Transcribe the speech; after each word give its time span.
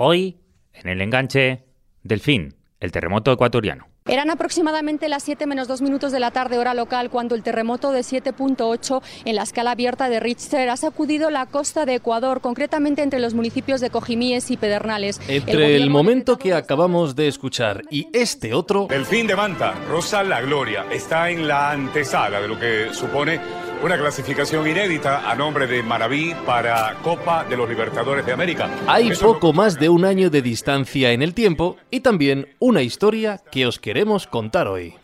Hoy, 0.00 0.36
en 0.74 0.88
el 0.88 1.00
enganche, 1.00 1.64
Delfín, 2.04 2.54
el 2.78 2.92
terremoto 2.92 3.32
ecuatoriano. 3.32 3.88
Eran 4.06 4.30
aproximadamente 4.30 5.08
las 5.08 5.24
7 5.24 5.44
menos 5.48 5.66
2 5.66 5.82
minutos 5.82 6.12
de 6.12 6.20
la 6.20 6.30
tarde 6.30 6.56
hora 6.56 6.72
local 6.72 7.10
cuando 7.10 7.34
el 7.34 7.42
terremoto 7.42 7.90
de 7.90 8.02
7.8 8.02 9.02
en 9.24 9.34
la 9.34 9.42
escala 9.42 9.72
abierta 9.72 10.08
de 10.08 10.20
Richter 10.20 10.70
ha 10.70 10.76
sacudido 10.76 11.30
la 11.30 11.46
costa 11.46 11.84
de 11.84 11.96
Ecuador, 11.96 12.40
concretamente 12.40 13.02
entre 13.02 13.18
los 13.18 13.34
municipios 13.34 13.80
de 13.80 13.90
Cojimíes 13.90 14.52
y 14.52 14.56
Pedernales. 14.56 15.20
Entre 15.26 15.74
el, 15.74 15.90
momento 15.90 16.38
que 16.38 16.54
acabamos 16.54 17.16
de 17.16 17.26
escuchar 17.26 17.82
y 17.90 18.06
este 18.12 18.54
otro... 18.54 18.86
Delfín 18.88 19.26
de 19.26 19.34
Manta, 19.34 19.74
Rosa 19.88 20.22
La 20.22 20.40
Gloria, 20.42 20.86
está 20.92 21.28
en 21.28 21.48
la 21.48 21.72
antesala 21.72 22.40
de 22.40 22.46
lo 22.46 22.56
que 22.56 22.94
supone 22.94 23.40
una 23.82 23.96
clasificación 23.96 24.66
inédita 24.66 25.30
a 25.30 25.34
nombre 25.34 25.66
de 25.66 25.82
Maraví 25.82 26.34
para 26.46 26.96
Copa 27.02 27.44
de 27.44 27.56
los 27.56 27.68
Libertadores 27.68 28.24
de 28.26 28.32
América. 28.32 28.68
Hay 28.86 29.12
poco 29.12 29.52
más 29.52 29.78
de 29.78 29.88
un 29.88 30.04
año 30.04 30.30
de 30.30 30.42
distancia 30.42 31.12
en 31.12 31.22
el 31.22 31.34
tiempo 31.34 31.76
y 31.90 32.00
también 32.00 32.48
una 32.58 32.82
historia 32.82 33.40
que 33.50 33.66
os 33.66 33.78
queremos 33.78 34.26
contar 34.26 34.68
hoy. 34.68 34.94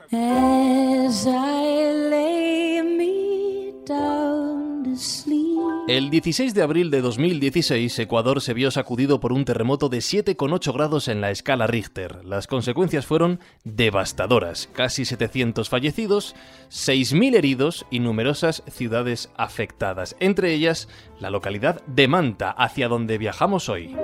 El 5.86 6.08
16 6.08 6.54
de 6.54 6.62
abril 6.62 6.90
de 6.90 7.02
2016, 7.02 7.98
Ecuador 7.98 8.40
se 8.40 8.54
vio 8.54 8.70
sacudido 8.70 9.20
por 9.20 9.34
un 9.34 9.44
terremoto 9.44 9.90
de 9.90 9.98
7,8 9.98 10.72
grados 10.72 11.08
en 11.08 11.20
la 11.20 11.30
escala 11.30 11.66
Richter. 11.66 12.24
Las 12.24 12.46
consecuencias 12.46 13.04
fueron 13.04 13.38
devastadoras. 13.64 14.70
Casi 14.72 15.04
700 15.04 15.68
fallecidos, 15.68 16.34
6.000 16.70 17.36
heridos 17.36 17.84
y 17.90 18.00
numerosas 18.00 18.62
ciudades 18.66 19.30
afectadas. 19.36 20.16
Entre 20.20 20.54
ellas, 20.54 20.88
la 21.20 21.28
localidad 21.28 21.82
de 21.84 22.08
Manta, 22.08 22.50
hacia 22.50 22.88
donde 22.88 23.18
viajamos 23.18 23.68
hoy. 23.68 23.94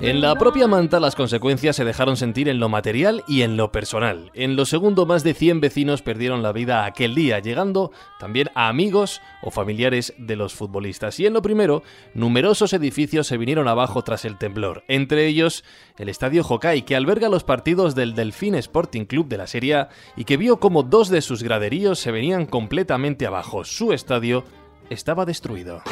En 0.00 0.20
la 0.20 0.36
propia 0.36 0.68
Manta 0.68 1.00
las 1.00 1.16
consecuencias 1.16 1.74
se 1.74 1.84
dejaron 1.84 2.16
sentir 2.16 2.48
en 2.48 2.60
lo 2.60 2.68
material 2.68 3.24
y 3.26 3.42
en 3.42 3.56
lo 3.56 3.72
personal. 3.72 4.30
En 4.32 4.54
lo 4.54 4.64
segundo 4.64 5.06
más 5.06 5.24
de 5.24 5.34
100 5.34 5.60
vecinos 5.60 6.02
perdieron 6.02 6.40
la 6.40 6.52
vida 6.52 6.84
aquel 6.84 7.16
día, 7.16 7.40
llegando 7.40 7.90
también 8.20 8.48
a 8.54 8.68
amigos 8.68 9.20
o 9.42 9.50
familiares 9.50 10.14
de 10.16 10.36
los 10.36 10.54
futbolistas. 10.54 11.18
Y 11.18 11.26
en 11.26 11.32
lo 11.32 11.42
primero, 11.42 11.82
numerosos 12.14 12.72
edificios 12.74 13.26
se 13.26 13.38
vinieron 13.38 13.66
abajo 13.66 14.02
tras 14.02 14.24
el 14.24 14.38
temblor, 14.38 14.84
entre 14.86 15.26
ellos 15.26 15.64
el 15.96 16.08
Estadio 16.08 16.44
Hokai, 16.48 16.82
que 16.82 16.94
alberga 16.94 17.28
los 17.28 17.42
partidos 17.42 17.96
del 17.96 18.14
Delfín 18.14 18.54
Sporting 18.54 19.04
Club 19.04 19.26
de 19.26 19.38
la 19.38 19.48
Serie 19.48 19.74
A 19.74 19.88
y 20.16 20.24
que 20.24 20.36
vio 20.36 20.60
como 20.60 20.84
dos 20.84 21.08
de 21.08 21.22
sus 21.22 21.42
graderíos 21.42 21.98
se 21.98 22.12
venían 22.12 22.46
completamente 22.46 23.26
abajo. 23.26 23.64
Su 23.64 23.92
estadio 23.92 24.44
estaba 24.90 25.24
destruido. 25.24 25.82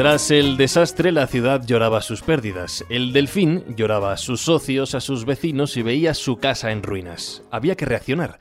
Tras 0.00 0.30
el 0.30 0.56
desastre, 0.56 1.12
la 1.12 1.26
ciudad 1.26 1.62
lloraba 1.62 2.00
sus 2.00 2.22
pérdidas. 2.22 2.86
El 2.88 3.12
delfín 3.12 3.76
lloraba 3.76 4.14
a 4.14 4.16
sus 4.16 4.40
socios, 4.40 4.94
a 4.94 5.00
sus 5.02 5.26
vecinos 5.26 5.76
y 5.76 5.82
veía 5.82 6.14
su 6.14 6.38
casa 6.38 6.70
en 6.70 6.82
ruinas. 6.82 7.42
Había 7.50 7.74
que 7.74 7.84
reaccionar. 7.84 8.38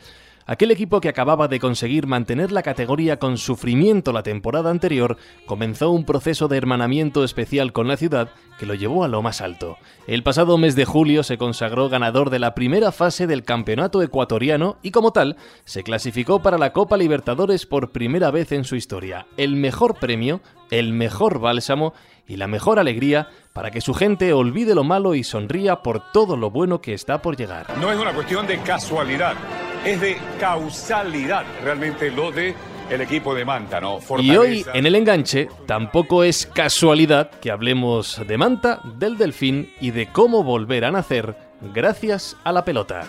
Aquel 0.50 0.72
equipo 0.72 1.00
que 1.00 1.10
acababa 1.10 1.48
de 1.48 1.60
conseguir 1.60 2.08
mantener 2.08 2.52
la 2.52 2.64
categoría 2.64 3.20
con 3.20 3.38
sufrimiento 3.38 4.12
la 4.12 4.24
temporada 4.24 4.72
anterior 4.72 5.16
comenzó 5.46 5.92
un 5.92 6.06
proceso 6.06 6.48
de 6.48 6.58
hermanamiento 6.58 7.24
especial 7.24 7.72
con 7.72 7.88
la 7.88 7.98
ciudad 7.98 8.32
que 8.58 8.66
lo 8.66 8.74
llevó 8.74 9.04
a 9.04 9.08
lo 9.08 9.22
más 9.22 9.42
alto. 9.42 9.78
El 10.08 10.24
pasado 10.24 10.58
mes 10.58 10.76
de 10.76 10.86
julio 10.86 11.22
se 11.22 11.38
consagró 11.38 11.88
ganador 11.88 12.32
de 12.32 12.40
la 12.40 12.56
primera 12.56 12.92
fase 12.92 13.28
del 13.28 13.44
Campeonato 13.44 14.02
Ecuatoriano 14.02 14.78
y 14.82 14.90
como 14.90 15.12
tal 15.12 15.38
se 15.66 15.84
clasificó 15.84 16.42
para 16.42 16.58
la 16.58 16.74
Copa 16.74 16.98
Libertadores 16.98 17.68
por 17.68 17.92
primera 17.92 18.32
vez 18.32 18.52
en 18.52 18.64
su 18.64 18.76
historia. 18.76 19.28
El 19.38 19.56
mejor 19.56 20.00
premio, 20.00 20.42
el 20.72 20.94
mejor 20.94 21.38
bálsamo 21.38 21.94
y 22.28 22.38
la 22.38 22.48
mejor 22.48 22.80
alegría 22.80 23.28
para 23.54 23.70
que 23.70 23.82
su 23.82 23.94
gente 23.94 24.34
olvide 24.34 24.74
lo 24.74 24.84
malo 24.84 25.14
y 25.14 25.24
sonría 25.24 25.84
por 25.84 26.12
todo 26.12 26.36
lo 26.38 26.50
bueno 26.50 26.82
que 26.82 26.96
está 26.96 27.22
por 27.22 27.38
llegar. 27.38 27.68
No 27.78 27.92
es 27.92 28.00
una 28.00 28.14
cuestión 28.14 28.48
de 28.48 28.58
casualidad 28.64 29.36
es 29.86 30.02
de 30.02 30.18
causalidad 30.40 31.46
realmente 31.64 32.12
lo 32.12 32.32
de 32.32 32.56
el 32.90 33.02
equipo 33.02 33.36
de 33.36 33.46
Manta, 33.46 33.80
¿no? 33.80 34.00
Y 34.18 34.36
hoy 34.36 34.66
en 34.74 34.86
el 34.86 34.96
enganche 34.96 35.48
tampoco 35.68 36.24
es 36.24 36.48
casualidad 36.48 37.30
que 37.30 37.52
hablemos 37.52 38.20
de 38.28 38.38
Manta, 38.38 38.82
del 38.98 39.18
Delfín 39.18 39.72
y 39.80 39.92
de 39.92 40.08
cómo 40.08 40.44
volver 40.44 40.86
a 40.86 40.92
nacer 40.92 41.36
gracias 41.74 42.36
a 42.44 42.52
la 42.52 42.66
pelota. 42.66 43.08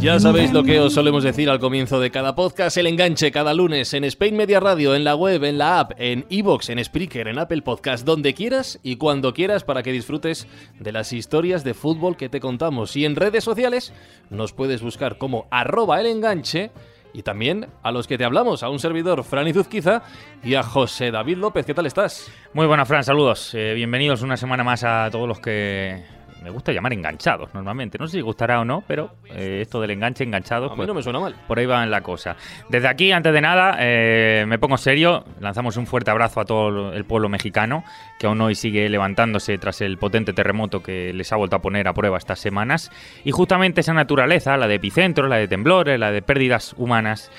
Ya 0.00 0.20
sabéis 0.20 0.52
lo 0.52 0.62
que 0.62 0.78
os 0.78 0.94
solemos 0.94 1.24
decir 1.24 1.50
al 1.50 1.58
comienzo 1.58 1.98
de 1.98 2.12
cada 2.12 2.36
podcast, 2.36 2.76
el 2.76 2.86
enganche 2.86 3.32
cada 3.32 3.52
lunes 3.52 3.92
en 3.94 4.04
Spain 4.04 4.36
Media 4.36 4.60
Radio, 4.60 4.94
en 4.94 5.02
la 5.02 5.16
web, 5.16 5.42
en 5.42 5.58
la 5.58 5.80
app, 5.80 5.92
en 5.98 6.24
iBox, 6.28 6.70
en 6.70 6.84
Spreaker, 6.84 7.26
en 7.26 7.36
Apple 7.36 7.62
Podcast, 7.62 8.06
donde 8.06 8.32
quieras 8.32 8.78
y 8.84 8.94
cuando 8.94 9.34
quieras 9.34 9.64
para 9.64 9.82
que 9.82 9.90
disfrutes 9.90 10.46
de 10.78 10.92
las 10.92 11.12
historias 11.12 11.64
de 11.64 11.74
fútbol 11.74 12.16
que 12.16 12.28
te 12.28 12.38
contamos. 12.38 12.96
Y 12.96 13.06
en 13.06 13.16
redes 13.16 13.42
sociales 13.42 13.92
nos 14.30 14.52
puedes 14.52 14.82
buscar 14.82 15.18
como 15.18 15.48
arroba 15.50 16.00
el 16.00 16.06
enganche 16.06 16.70
y 17.12 17.22
también 17.22 17.66
a 17.82 17.90
los 17.90 18.06
que 18.06 18.16
te 18.16 18.24
hablamos, 18.24 18.62
a 18.62 18.68
un 18.68 18.78
servidor, 18.78 19.24
Fran 19.24 19.48
Izuzquiza, 19.48 20.04
y 20.44 20.54
a 20.54 20.62
José 20.62 21.10
David 21.10 21.38
López. 21.38 21.66
¿Qué 21.66 21.74
tal 21.74 21.86
estás? 21.86 22.30
Muy 22.54 22.66
buena, 22.66 22.84
Fran, 22.84 23.02
saludos. 23.02 23.52
Eh, 23.54 23.74
bienvenidos 23.74 24.22
una 24.22 24.36
semana 24.36 24.62
más 24.62 24.84
a 24.84 25.08
todos 25.10 25.26
los 25.26 25.40
que 25.40 26.17
me 26.42 26.50
gusta 26.50 26.72
llamar 26.72 26.92
enganchados 26.92 27.52
normalmente. 27.54 27.98
No 27.98 28.06
sé 28.06 28.18
si 28.18 28.20
gustará 28.20 28.60
o 28.60 28.64
no, 28.64 28.82
pero 28.86 29.16
eh, 29.26 29.60
esto 29.62 29.80
del 29.80 29.90
enganche 29.90 30.24
enganchado. 30.24 30.74
pues, 30.74 30.86
no 30.86 30.94
me 30.94 31.02
suena 31.02 31.20
mal. 31.20 31.34
Por 31.46 31.58
ahí 31.58 31.66
va 31.66 31.84
la 31.86 32.00
cosa. 32.00 32.36
Desde 32.68 32.88
aquí, 32.88 33.12
antes 33.12 33.32
de 33.32 33.40
nada, 33.40 33.76
eh, 33.78 34.44
me 34.46 34.58
pongo 34.58 34.76
serio. 34.76 35.24
Lanzamos 35.40 35.76
un 35.76 35.86
fuerte 35.86 36.10
abrazo 36.10 36.40
a 36.40 36.44
todo 36.44 36.92
el 36.92 37.04
pueblo 37.04 37.28
mexicano, 37.28 37.84
que 38.18 38.26
aún 38.26 38.40
hoy 38.40 38.54
sigue 38.54 38.88
levantándose 38.88 39.58
tras 39.58 39.80
el 39.80 39.98
potente 39.98 40.32
terremoto 40.32 40.82
que 40.82 41.12
les 41.12 41.32
ha 41.32 41.36
vuelto 41.36 41.56
a 41.56 41.62
poner 41.62 41.88
a 41.88 41.94
prueba 41.94 42.18
estas 42.18 42.38
semanas. 42.38 42.90
Y 43.24 43.30
justamente 43.30 43.80
esa 43.80 43.94
naturaleza, 43.94 44.56
la 44.56 44.68
de 44.68 44.76
epicentros, 44.76 45.28
la 45.28 45.36
de 45.36 45.48
temblores, 45.48 45.98
la 45.98 46.10
de 46.10 46.22
pérdidas 46.22 46.74
humanas, 46.76 47.30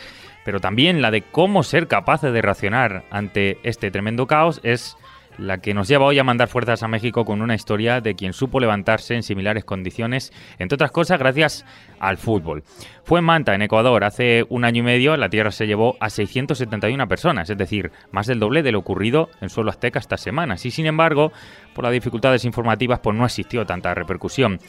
pero 0.43 0.59
también 0.59 1.01
la 1.01 1.11
de 1.11 1.21
cómo 1.21 1.63
ser 1.63 1.87
capaces 1.87 2.33
de 2.33 2.41
reaccionar 2.41 3.03
ante 3.11 3.57
este 3.63 3.91
tremendo 3.91 4.27
caos, 4.27 4.59
es 4.63 4.97
la 5.37 5.59
que 5.59 5.73
nos 5.73 5.87
lleva 5.87 6.05
hoy 6.05 6.19
a 6.19 6.23
mandar 6.23 6.47
fuerzas 6.47 6.83
a 6.83 6.87
México 6.87 7.25
con 7.25 7.41
una 7.41 7.55
historia 7.55 8.01
de 8.01 8.15
quien 8.15 8.33
supo 8.33 8.59
levantarse 8.59 9.15
en 9.15 9.23
similares 9.23 9.63
condiciones, 9.63 10.33
entre 10.57 10.75
otras 10.75 10.91
cosas 10.91 11.19
gracias 11.19 11.65
al 11.99 12.17
fútbol. 12.17 12.63
Fue 13.03 13.19
en 13.19 13.25
Manta, 13.25 13.55
en 13.55 13.61
Ecuador, 13.61 14.03
hace 14.03 14.45
un 14.49 14.65
año 14.65 14.79
y 14.81 14.85
medio 14.85 15.17
la 15.17 15.29
tierra 15.29 15.51
se 15.51 15.67
llevó 15.67 15.95
a 15.99 16.09
671 16.09 17.07
personas, 17.07 17.49
es 17.49 17.57
decir, 17.57 17.91
más 18.11 18.27
del 18.27 18.39
doble 18.39 18.63
de 18.63 18.71
lo 18.71 18.79
ocurrido 18.79 19.29
en 19.41 19.49
suelo 19.49 19.69
azteca 19.69 19.99
estas 19.99 20.21
semanas, 20.21 20.65
y 20.65 20.71
sin 20.71 20.85
embargo, 20.85 21.31
por 21.73 21.83
las 21.83 21.93
dificultades 21.93 22.45
informativas, 22.45 22.99
pues 22.99 23.15
no 23.15 23.25
existió 23.25 23.65
tanta 23.65 23.93
repercusión. 23.93 24.59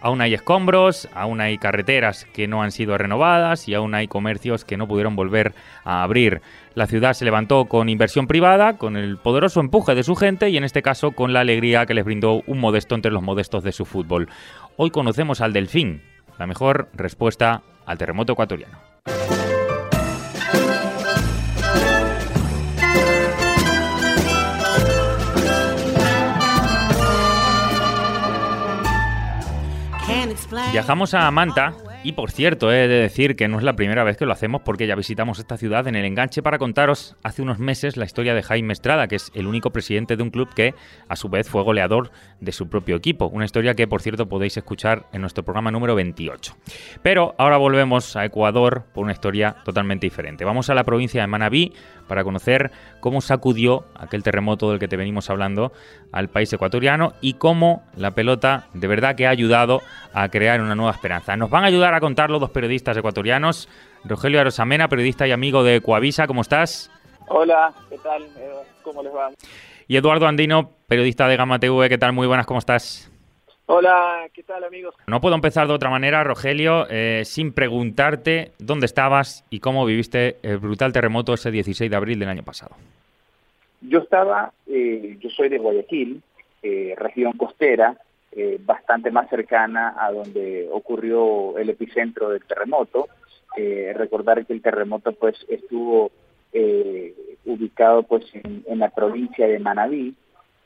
Aún 0.00 0.20
hay 0.20 0.34
escombros, 0.34 1.08
aún 1.14 1.40
hay 1.40 1.58
carreteras 1.58 2.24
que 2.32 2.46
no 2.46 2.62
han 2.62 2.70
sido 2.70 2.96
renovadas 2.96 3.68
y 3.68 3.74
aún 3.74 3.94
hay 3.94 4.06
comercios 4.06 4.64
que 4.64 4.76
no 4.76 4.86
pudieron 4.86 5.16
volver 5.16 5.54
a 5.84 6.02
abrir. 6.02 6.40
La 6.74 6.86
ciudad 6.86 7.14
se 7.14 7.24
levantó 7.24 7.64
con 7.64 7.88
inversión 7.88 8.26
privada, 8.26 8.74
con 8.74 8.96
el 8.96 9.16
poderoso 9.16 9.60
empuje 9.60 9.94
de 9.94 10.04
su 10.04 10.14
gente 10.14 10.50
y 10.50 10.56
en 10.56 10.64
este 10.64 10.82
caso 10.82 11.12
con 11.12 11.32
la 11.32 11.40
alegría 11.40 11.86
que 11.86 11.94
les 11.94 12.04
brindó 12.04 12.42
un 12.46 12.58
modesto 12.60 12.94
entre 12.94 13.10
los 13.10 13.22
modestos 13.22 13.64
de 13.64 13.72
su 13.72 13.84
fútbol. 13.84 14.28
Hoy 14.76 14.90
conocemos 14.90 15.40
al 15.40 15.52
Delfín, 15.52 16.02
la 16.38 16.46
mejor 16.46 16.88
respuesta 16.94 17.62
al 17.84 17.98
terremoto 17.98 18.34
ecuatoriano. 18.34 18.78
Viajamos 30.72 31.14
a 31.14 31.30
Manta 31.30 31.74
y 32.04 32.12
por 32.12 32.30
cierto, 32.30 32.72
he 32.72 32.86
de 32.86 33.00
decir 33.00 33.34
que 33.34 33.48
no 33.48 33.58
es 33.58 33.64
la 33.64 33.74
primera 33.74 34.04
vez 34.04 34.16
que 34.16 34.24
lo 34.24 34.32
hacemos 34.32 34.62
porque 34.64 34.86
ya 34.86 34.94
visitamos 34.94 35.38
esta 35.38 35.56
ciudad 35.56 35.86
en 35.88 35.96
el 35.96 36.04
enganche 36.04 36.42
para 36.42 36.58
contaros 36.58 37.16
hace 37.24 37.42
unos 37.42 37.58
meses 37.58 37.96
la 37.96 38.04
historia 38.04 38.34
de 38.34 38.42
Jaime 38.42 38.72
Estrada, 38.72 39.08
que 39.08 39.16
es 39.16 39.32
el 39.34 39.46
único 39.46 39.70
presidente 39.70 40.16
de 40.16 40.22
un 40.22 40.30
club 40.30 40.48
que 40.54 40.74
a 41.08 41.16
su 41.16 41.28
vez 41.28 41.48
fue 41.48 41.62
goleador 41.62 42.12
de 42.40 42.52
su 42.52 42.68
propio 42.68 42.96
equipo. 42.96 43.26
Una 43.26 43.44
historia 43.44 43.74
que 43.74 43.88
por 43.88 44.00
cierto 44.00 44.28
podéis 44.28 44.56
escuchar 44.56 45.06
en 45.12 45.22
nuestro 45.22 45.44
programa 45.44 45.72
número 45.72 45.96
28. 45.96 46.56
Pero 47.02 47.34
ahora 47.36 47.56
volvemos 47.56 48.14
a 48.16 48.24
Ecuador 48.24 48.86
por 48.94 49.04
una 49.04 49.12
historia 49.12 49.56
totalmente 49.64 50.06
diferente. 50.06 50.44
Vamos 50.44 50.70
a 50.70 50.74
la 50.74 50.84
provincia 50.84 51.20
de 51.20 51.26
Manabí 51.26 51.72
para 52.08 52.24
conocer 52.24 52.72
cómo 53.00 53.20
sacudió 53.20 53.84
aquel 53.94 54.22
terremoto 54.22 54.70
del 54.70 54.80
que 54.80 54.88
te 54.88 54.96
venimos 54.96 55.30
hablando 55.30 55.72
al 56.10 56.28
país 56.28 56.52
ecuatoriano 56.52 57.12
y 57.20 57.34
cómo 57.34 57.84
la 57.96 58.12
pelota 58.12 58.66
de 58.74 58.88
verdad 58.88 59.14
que 59.14 59.26
ha 59.26 59.30
ayudado 59.30 59.82
a 60.12 60.28
crear 60.28 60.60
una 60.60 60.74
nueva 60.74 60.92
esperanza. 60.92 61.36
Nos 61.36 61.50
van 61.50 61.64
a 61.64 61.68
ayudar 61.68 61.94
a 61.94 62.00
contarlo 62.00 62.38
dos 62.38 62.50
periodistas 62.50 62.96
ecuatorianos. 62.96 63.68
Rogelio 64.04 64.40
Arosamena, 64.40 64.88
periodista 64.88 65.26
y 65.26 65.32
amigo 65.32 65.62
de 65.62 65.80
Coavisa, 65.80 66.26
¿cómo 66.26 66.40
estás? 66.40 66.90
Hola, 67.28 67.72
¿qué 67.90 67.98
tal? 67.98 68.26
¿Cómo 68.82 69.02
les 69.02 69.14
va? 69.14 69.30
Y 69.86 69.96
Eduardo 69.96 70.26
Andino, 70.26 70.70
periodista 70.86 71.28
de 71.28 71.36
Gama 71.36 71.58
TV, 71.58 71.88
¿qué 71.88 71.98
tal? 71.98 72.12
Muy 72.12 72.26
buenas, 72.26 72.46
¿cómo 72.46 72.58
estás? 72.58 73.07
Hola, 73.70 74.30
¿qué 74.32 74.42
tal 74.44 74.64
amigos? 74.64 74.94
No 75.06 75.20
puedo 75.20 75.34
empezar 75.34 75.68
de 75.68 75.74
otra 75.74 75.90
manera, 75.90 76.24
Rogelio, 76.24 76.86
eh, 76.88 77.20
sin 77.26 77.52
preguntarte 77.52 78.52
dónde 78.58 78.86
estabas 78.86 79.44
y 79.50 79.60
cómo 79.60 79.84
viviste 79.84 80.36
el 80.42 80.56
brutal 80.56 80.90
terremoto 80.90 81.34
ese 81.34 81.50
16 81.50 81.90
de 81.90 81.94
abril 81.94 82.18
del 82.18 82.30
año 82.30 82.42
pasado. 82.42 82.76
Yo 83.82 83.98
estaba, 83.98 84.54
eh, 84.66 85.18
yo 85.20 85.28
soy 85.28 85.50
de 85.50 85.58
Guayaquil, 85.58 86.22
eh, 86.62 86.94
región 86.96 87.32
costera, 87.34 87.94
bastante 88.60 89.10
más 89.10 89.28
cercana 89.28 89.96
a 89.98 90.12
donde 90.12 90.68
ocurrió 90.72 91.58
el 91.58 91.68
epicentro 91.68 92.30
del 92.30 92.44
terremoto. 92.44 93.08
recordar 93.94 94.46
que 94.46 94.52
el 94.52 94.62
terremoto 94.62 95.12
pues 95.12 95.44
estuvo 95.48 96.12
ubicado 97.44 98.04
pues 98.04 98.24
en, 98.34 98.78
la 98.78 98.90
provincia 98.90 99.46
de 99.48 99.58
Manabí, 99.58 100.14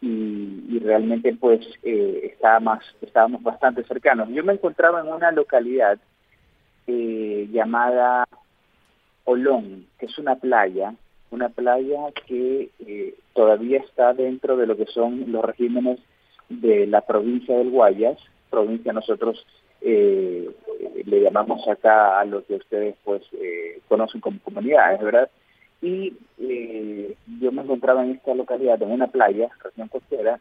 y, 0.03 0.81
realmente 0.81 1.33
pues 1.35 1.61
eh, 1.85 2.31
estábamos, 2.33 2.81
estábamos 3.01 3.43
bastante 3.43 3.85
cercanos. 3.85 4.29
Yo 4.31 4.43
me 4.43 4.55
encontraba 4.55 5.01
en 5.01 5.07
una 5.07 5.31
localidad 5.31 5.99
eh, 6.89 7.49
llamada 7.53 8.27
Olón, 9.25 9.87
que 9.99 10.07
es 10.07 10.19
una 10.19 10.35
playa, 10.35 10.95
una 11.31 11.49
playa 11.51 12.11
que 12.27 12.71
eh, 12.81 13.15
todavía 13.33 13.79
está 13.79 14.13
dentro 14.13 14.57
de 14.57 14.67
lo 14.67 14.77
que 14.77 14.87
son 14.87 15.31
los 15.31 15.45
regímenes 15.45 16.01
de 16.49 16.89
la 16.89 17.03
provincia 17.03 17.57
del 17.57 17.71
Guayas, 17.71 18.19
provincia 18.51 18.93
nosotros 18.93 19.47
eh, 19.81 20.51
le 21.05 21.21
llamamos 21.21 21.67
acá 21.69 22.19
a 22.19 22.25
lo 22.25 22.45
que 22.45 22.57
ustedes 22.57 22.97
pues 23.05 23.23
conocen 23.87 24.21
como 24.21 24.41
comunidades, 24.41 25.01
¿verdad? 25.01 25.31
Y 25.83 26.15
eh, 26.39 27.17
yo 27.41 27.53
me 27.53 27.63
encontraba 27.63 28.05
en 28.05 28.13
esta 28.13 28.35
localidad, 28.35 28.81
en 28.81 28.93
una 28.93 29.09
playa, 29.09 29.51
región 29.63 29.89
costera, 29.89 30.41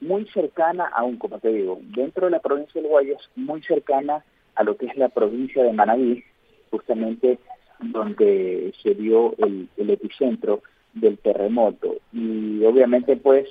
muy 0.00 0.26
cercana 0.28 0.86
aún, 0.86 1.18
como 1.18 1.38
te 1.38 1.52
digo, 1.52 1.78
dentro 1.94 2.26
de 2.26 2.32
la 2.32 2.40
provincia 2.40 2.80
del 2.80 2.90
Guayas, 2.90 3.20
muy 3.36 3.62
cercana 3.62 4.24
a 4.54 4.64
lo 4.64 4.76
que 4.76 4.86
es 4.86 4.96
la 4.96 5.10
provincia 5.10 5.62
de 5.62 5.72
Manabí, 5.72 6.24
justamente 6.70 7.38
donde 7.80 8.72
se 8.82 8.94
dio 8.94 9.34
el, 9.38 9.68
epicentro 9.76 10.62
del 10.94 11.18
terremoto. 11.18 11.96
Y 12.12 12.64
obviamente 12.64 13.16
pues 13.16 13.48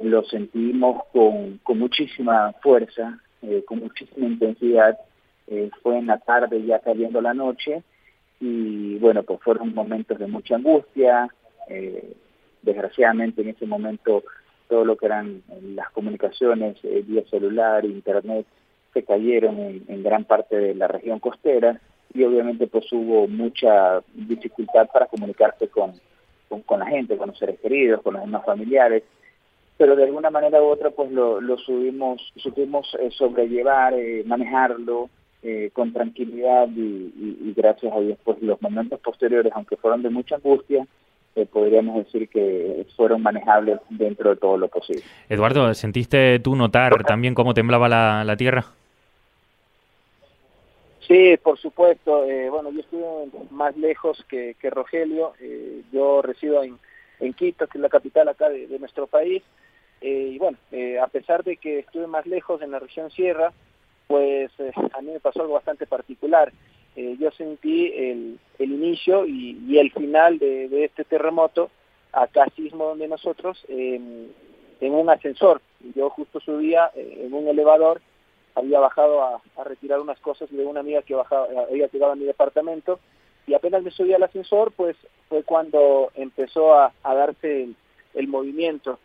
lo 0.00 0.22
sentimos 0.24 1.02
con, 1.12 1.58
con 1.62 1.78
muchísima 1.78 2.52
fuerza, 2.62 3.18
eh, 3.42 3.64
con 3.66 3.80
muchísima 3.80 4.26
intensidad. 4.26 4.98
Eh, 5.46 5.70
fue 5.82 5.98
en 5.98 6.06
la 6.06 6.18
tarde 6.18 6.64
ya 6.64 6.78
cayendo 6.80 7.20
la 7.20 7.34
noche 7.34 7.82
y 8.40 8.98
bueno, 8.98 9.22
pues 9.22 9.40
fueron 9.40 9.74
momentos 9.74 10.18
de 10.18 10.26
mucha 10.26 10.56
angustia, 10.56 11.28
eh, 11.68 12.14
desgraciadamente 12.62 13.42
en 13.42 13.48
ese 13.48 13.66
momento 13.66 14.24
todo 14.68 14.84
lo 14.84 14.96
que 14.96 15.06
eran 15.06 15.42
las 15.74 15.90
comunicaciones 15.90 16.76
eh, 16.82 17.02
vía 17.06 17.22
celular, 17.30 17.84
internet, 17.84 18.46
se 18.92 19.02
cayeron 19.02 19.58
en, 19.58 20.02
gran 20.02 20.24
parte 20.24 20.56
de 20.56 20.74
la 20.74 20.88
región 20.88 21.18
costera 21.18 21.80
y 22.12 22.22
obviamente 22.22 22.66
pues 22.66 22.90
hubo 22.92 23.26
mucha 23.26 24.02
dificultad 24.14 24.88
para 24.92 25.06
comunicarse 25.06 25.68
con, 25.68 25.92
con, 26.64 26.80
la 26.80 26.86
gente, 26.86 27.16
con 27.16 27.28
los 27.28 27.38
seres 27.38 27.58
queridos, 27.60 28.02
con 28.02 28.14
los 28.14 28.22
demás 28.22 28.44
familiares, 28.44 29.02
pero 29.76 29.96
de 29.96 30.04
alguna 30.04 30.30
manera 30.30 30.62
u 30.62 30.66
otra 30.66 30.90
pues 30.90 31.10
lo, 31.10 31.40
lo 31.40 31.58
subimos, 31.58 32.32
supimos 32.36 32.96
eh, 33.00 33.10
sobrellevar, 33.10 33.94
manejarlo, 34.24 35.10
eh, 35.46 35.68
con 35.74 35.92
tranquilidad 35.92 36.70
y, 36.74 37.52
gracias 37.54 37.92
a 37.92 38.00
Dios, 38.00 38.18
pues 38.24 38.40
los 38.40 38.62
momentos 38.62 38.98
posteriores, 39.00 39.52
aunque 39.54 39.76
fueron 39.76 40.02
de 40.02 40.08
mucha 40.08 40.36
angustia, 40.36 40.86
eh, 41.36 41.44
podríamos 41.44 42.02
decir 42.02 42.30
que 42.30 42.86
fueron 42.96 43.22
manejables 43.22 43.78
dentro 43.90 44.30
de 44.30 44.36
todo 44.36 44.56
lo 44.56 44.68
posible. 44.68 45.02
Eduardo, 45.28 45.74
¿sentiste 45.74 46.38
tú 46.38 46.56
notar 46.56 47.04
también 47.04 47.34
cómo 47.34 47.52
temblaba 47.52 47.90
la, 47.90 48.36
tierra? 48.38 48.64
Sí, 51.06 51.36
por 51.42 51.58
supuesto. 51.58 52.24
Eh, 52.24 52.48
bueno, 52.48 52.70
yo 52.70 52.80
estuve 52.80 53.28
más 53.50 53.76
lejos 53.76 54.24
que, 54.30 54.56
Rogelio. 54.70 55.34
yo 55.92 56.22
resido 56.22 56.62
en, 56.62 57.34
Quito, 57.34 57.66
que 57.66 57.76
es 57.76 57.82
la 57.82 57.90
capital 57.90 58.28
acá 58.30 58.48
de, 58.48 58.66
de 58.66 58.78
nuestro 58.78 59.06
país. 59.06 59.42
y 60.00 60.38
bueno, 60.38 60.56
a 61.02 61.06
pesar 61.08 61.44
de 61.44 61.58
que 61.58 61.80
estuve 61.80 62.06
más 62.06 62.24
lejos 62.24 62.62
en 62.62 62.70
la 62.70 62.78
región 62.78 63.10
Sierra, 63.10 63.52
pues 64.14 64.52
eh, 64.60 64.70
a 64.92 65.00
mí 65.00 65.10
me 65.10 65.18
pasó 65.18 65.42
algo 65.42 65.54
bastante 65.54 65.88
particular. 65.88 66.52
Eh, 66.94 67.16
yo 67.18 67.32
sentí 67.32 67.86
el, 67.86 68.38
el 68.60 68.72
inicio 68.72 69.26
y, 69.26 69.76
el 69.76 69.90
final 69.90 70.38
de, 70.38 70.84
este 70.84 71.02
terremoto 71.02 71.68
acá 72.12 72.46
sismo 72.54 72.84
donde 72.84 73.08
nosotros 73.08 73.60
en 73.68 74.30
un 74.80 75.10
ascensor. 75.10 75.60
Yo 75.96 76.10
justo 76.10 76.38
subía 76.38 76.92
eh, 76.94 77.24
en 77.26 77.34
un 77.34 77.48
elevador, 77.48 78.00
había 78.54 78.78
bajado 78.78 79.20
a, 79.20 79.40
retirar 79.64 79.98
unas 79.98 80.20
cosas 80.20 80.48
de 80.48 80.64
una 80.64 80.78
amiga 80.78 81.02
que 81.02 81.16
bajaba, 81.16 81.48
había 81.68 81.88
llegado 81.88 82.12
a 82.12 82.16
mi 82.16 82.24
departamento 82.24 83.00
y 83.48 83.54
apenas 83.54 83.82
me 83.82 83.90
subí 83.90 84.12
al 84.12 84.22
ascensor, 84.22 84.70
pues 84.76 84.96
fue 85.28 85.42
cuando 85.42 86.12
empezó 86.14 86.72
a, 86.72 86.92
darse 87.02 87.68
el, 88.14 88.28
movimiento. 88.28 89.00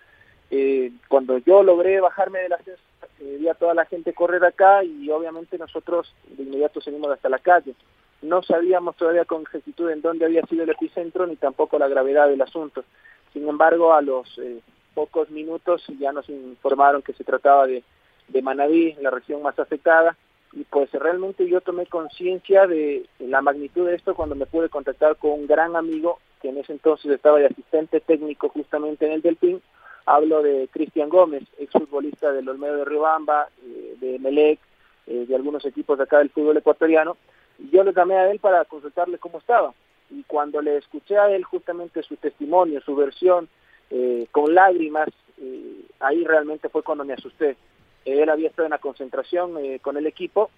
cuando 1.07 1.39
yo 1.39 1.63
logré 1.63 1.99
bajarme 1.99 2.41
del 2.41 2.53
ascensor, 2.53 2.88
eh, 3.19 3.37
vi 3.39 3.47
a 3.47 3.53
toda 3.53 3.73
la 3.73 3.85
gente 3.85 4.13
correr 4.13 4.43
acá 4.43 4.83
y 4.83 5.09
obviamente 5.09 5.57
nosotros 5.57 6.13
de 6.27 6.43
inmediato 6.43 6.81
seguimos 6.81 7.11
hasta 7.11 7.29
la 7.29 7.39
calle. 7.39 7.73
No 8.21 8.43
sabíamos 8.43 8.95
todavía 8.97 9.25
con 9.25 9.41
exactitud 9.41 9.89
en 9.89 10.01
dónde 10.01 10.25
había 10.25 10.45
sido 10.45 10.63
el 10.63 10.69
epicentro 10.69 11.25
ni 11.25 11.35
tampoco 11.35 11.79
la 11.79 11.87
gravedad 11.87 12.27
del 12.27 12.41
asunto. 12.41 12.83
Sin 13.33 13.47
embargo, 13.47 13.93
a 13.93 14.01
los 14.01 14.37
eh, 14.39 14.59
pocos 14.93 15.29
minutos 15.29 15.83
ya 15.99 16.11
nos 16.11 16.27
informaron 16.29 17.01
que 17.01 17.13
se 17.13 17.23
trataba 17.23 17.67
de, 17.67 17.83
de 18.27 18.41
Manabí, 18.41 18.95
la 19.01 19.11
región 19.11 19.41
más 19.41 19.57
afectada, 19.59 20.17
y 20.51 20.63
pues 20.63 20.91
realmente 20.91 21.47
yo 21.47 21.61
tomé 21.61 21.85
conciencia 21.85 22.65
de 22.65 23.05
la 23.19 23.41
magnitud 23.41 23.85
de 23.87 23.95
esto 23.95 24.15
cuando 24.15 24.35
me 24.35 24.47
pude 24.47 24.69
contactar 24.69 25.15
con 25.17 25.31
un 25.31 25.47
gran 25.47 25.75
amigo 25.75 26.19
que 26.41 26.49
en 26.49 26.57
ese 26.57 26.73
entonces 26.73 27.11
estaba 27.11 27.39
de 27.39 27.47
asistente 27.47 27.99
técnico 27.99 28.49
justamente 28.49 29.05
en 29.05 29.11
el 29.13 29.21
Delfín, 29.21 29.61
Hablo 30.11 30.41
de 30.41 30.67
Cristian 30.71 31.07
Gómez, 31.07 31.43
exfutbolista 31.59 32.31
del 32.31 32.49
Olmedo 32.49 32.77
de 32.77 32.85
Riobamba, 32.85 33.47
eh, 33.63 33.95
de 33.99 34.17
Melec, 34.17 34.59
eh, 35.05 35.25
de 35.27 35.35
algunos 35.35 35.63
equipos 35.65 35.99
de 35.99 36.05
acá 36.05 36.17
del 36.17 36.31
fútbol 36.31 36.57
ecuatoriano. 36.57 37.15
Yo 37.71 37.83
le 37.83 37.93
llamé 37.93 38.17
a 38.17 38.31
él 38.31 38.39
para 38.39 38.65
consultarle 38.65 39.19
cómo 39.19 39.37
estaba. 39.37 39.71
Y 40.09 40.23
cuando 40.23 40.63
le 40.63 40.77
escuché 40.77 41.19
a 41.19 41.29
él 41.29 41.43
justamente 41.43 42.01
su 42.01 42.15
testimonio, 42.15 42.81
su 42.81 42.95
versión, 42.95 43.49
eh, 43.91 44.25
con 44.31 44.55
lágrimas, 44.55 45.09
ahí 45.99 46.23
realmente 46.23 46.69
fue 46.69 46.81
cuando 46.81 47.05
me 47.05 47.13
asusté. 47.13 47.55
Él 48.03 48.31
había 48.31 48.49
estado 48.49 48.65
en 48.65 48.71
la 48.71 48.79
concentración 48.79 49.53
con 49.81 49.95
el 49.95 50.07
equipo 50.07 50.49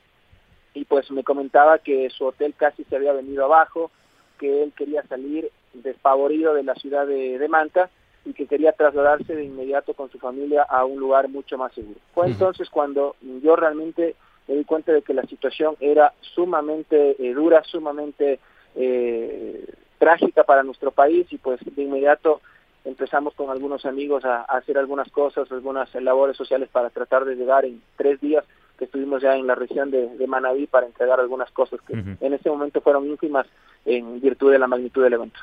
y 0.74 0.86
pues 0.86 1.12
me 1.12 1.26
comentaba 1.26 1.78
que 1.80 2.10
su 2.10 2.26
hotel 2.26 2.54
casi 2.56 2.86
se 2.86 2.96
había 2.96 3.12
venido 3.12 3.44
abajo, 3.44 3.92
que 4.40 4.64
él 4.64 4.72
quería 4.74 5.04
salir 5.04 5.52
despavorido 5.74 6.54
de 6.54 6.64
la 6.64 6.74
ciudad 6.76 7.06
de 7.06 7.48
Manta 7.50 7.90
y 8.26 8.34
que 8.34 8.48
quería 8.48 8.72
trasladarse 8.74 9.36
de 9.36 9.46
inmediato 9.46 9.94
con 9.94 10.10
su 10.12 10.20
familia 10.20 10.64
a 10.64 10.86
un 10.86 11.00
lugar 11.00 11.30
mucho 11.30 11.58
más 11.58 11.74
seguro. 11.74 12.00
Fue 12.14 12.28
entonces 12.28 12.70
cuando 12.70 13.16
yo 13.42 13.56
realmente 13.56 14.16
me 14.48 14.56
di 14.56 14.66
cuenta 14.66 14.92
de 14.92 15.02
que 15.02 15.14
la 15.14 15.24
situación 15.24 15.76
era 15.80 16.14
sumamente 16.22 17.16
eh, 17.20 17.34
dura, 17.34 17.64
sumamente 17.64 18.40
eh, 18.76 19.66
trágica 19.98 20.44
para 20.44 20.64
nuestro 20.64 20.92
país 20.92 21.28
y 21.32 21.38
pues 21.38 21.60
de 21.64 21.84
inmediato 21.84 22.42
empezamos 22.86 23.34
con 23.36 23.50
algunos 23.50 23.86
amigos 23.86 24.26
a, 24.26 24.42
hacer 24.42 24.78
algunas 24.78 25.10
cosas, 25.12 25.52
algunas 25.52 25.94
labores 25.96 26.38
sociales 26.38 26.70
para 26.72 26.90
tratar 26.90 27.26
de 27.26 27.36
llegar 27.36 27.66
en 27.66 27.82
tres 27.96 28.20
días 28.20 28.44
que 28.82 28.86
estuvimos 28.86 29.22
ya 29.22 29.36
en 29.36 29.46
la 29.46 29.54
región 29.54 29.92
de, 29.92 30.08
de 30.18 30.26
Manabí 30.26 30.66
para 30.66 30.88
entregar 30.88 31.20
algunas 31.20 31.52
cosas 31.52 31.80
que 31.88 31.94
en 31.94 32.34
ese 32.34 32.50
momento 32.50 32.82
fueron 32.82 33.06
ínfimas 33.06 33.46
en 33.86 34.20
virtud 34.20 34.52
de 34.52 34.58
la 34.58 34.66
magnitud 34.66 35.04
del 35.04 35.14
evento. 35.14 35.40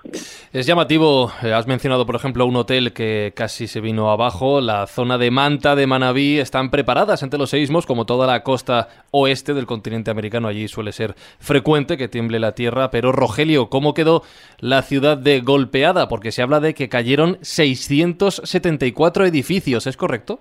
Es 0.52 0.66
llamativo, 0.66 1.30
eh, 1.45 1.52
has 1.52 1.68
mencionado 1.68 2.04
por 2.04 2.16
ejemplo 2.16 2.47
un 2.47 2.57
hotel 2.57 2.92
que 2.92 3.33
casi 3.37 3.68
se 3.68 3.80
vino 3.80 4.11
abajo, 4.11 4.61
la 4.61 4.88
zona 4.88 5.18
de 5.18 5.30
Manta, 5.30 5.76
de 5.76 5.87
Manabí, 5.87 6.40
están 6.40 6.71
preparadas 6.71 7.23
ante 7.23 7.38
los 7.38 7.50
seísmos 7.50 7.87
como 7.87 8.07
toda 8.07 8.26
la 8.26 8.42
costa 8.42 8.88
oeste 9.12 9.54
del 9.54 9.66
continente 9.66 10.11
americano, 10.11 10.49
allí 10.49 10.66
suele 10.66 10.90
ser 10.90 11.14
frecuente 11.38 11.97
que 11.97 12.09
tiemble 12.09 12.40
la 12.40 12.57
tierra, 12.57 12.90
pero 12.90 13.12
Rogelio, 13.12 13.71
¿cómo 13.71 13.95
quedó 13.95 14.25
la 14.59 14.83
ciudad 14.83 15.16
de 15.16 15.42
golpeada? 15.42 16.09
Porque 16.09 16.33
se 16.33 16.42
habla 16.42 16.59
de 16.59 16.75
que 16.75 16.88
cayeron 16.88 17.38
674 17.42 19.26
edificios, 19.26 19.87
¿es 19.87 19.97
correcto? 19.97 20.40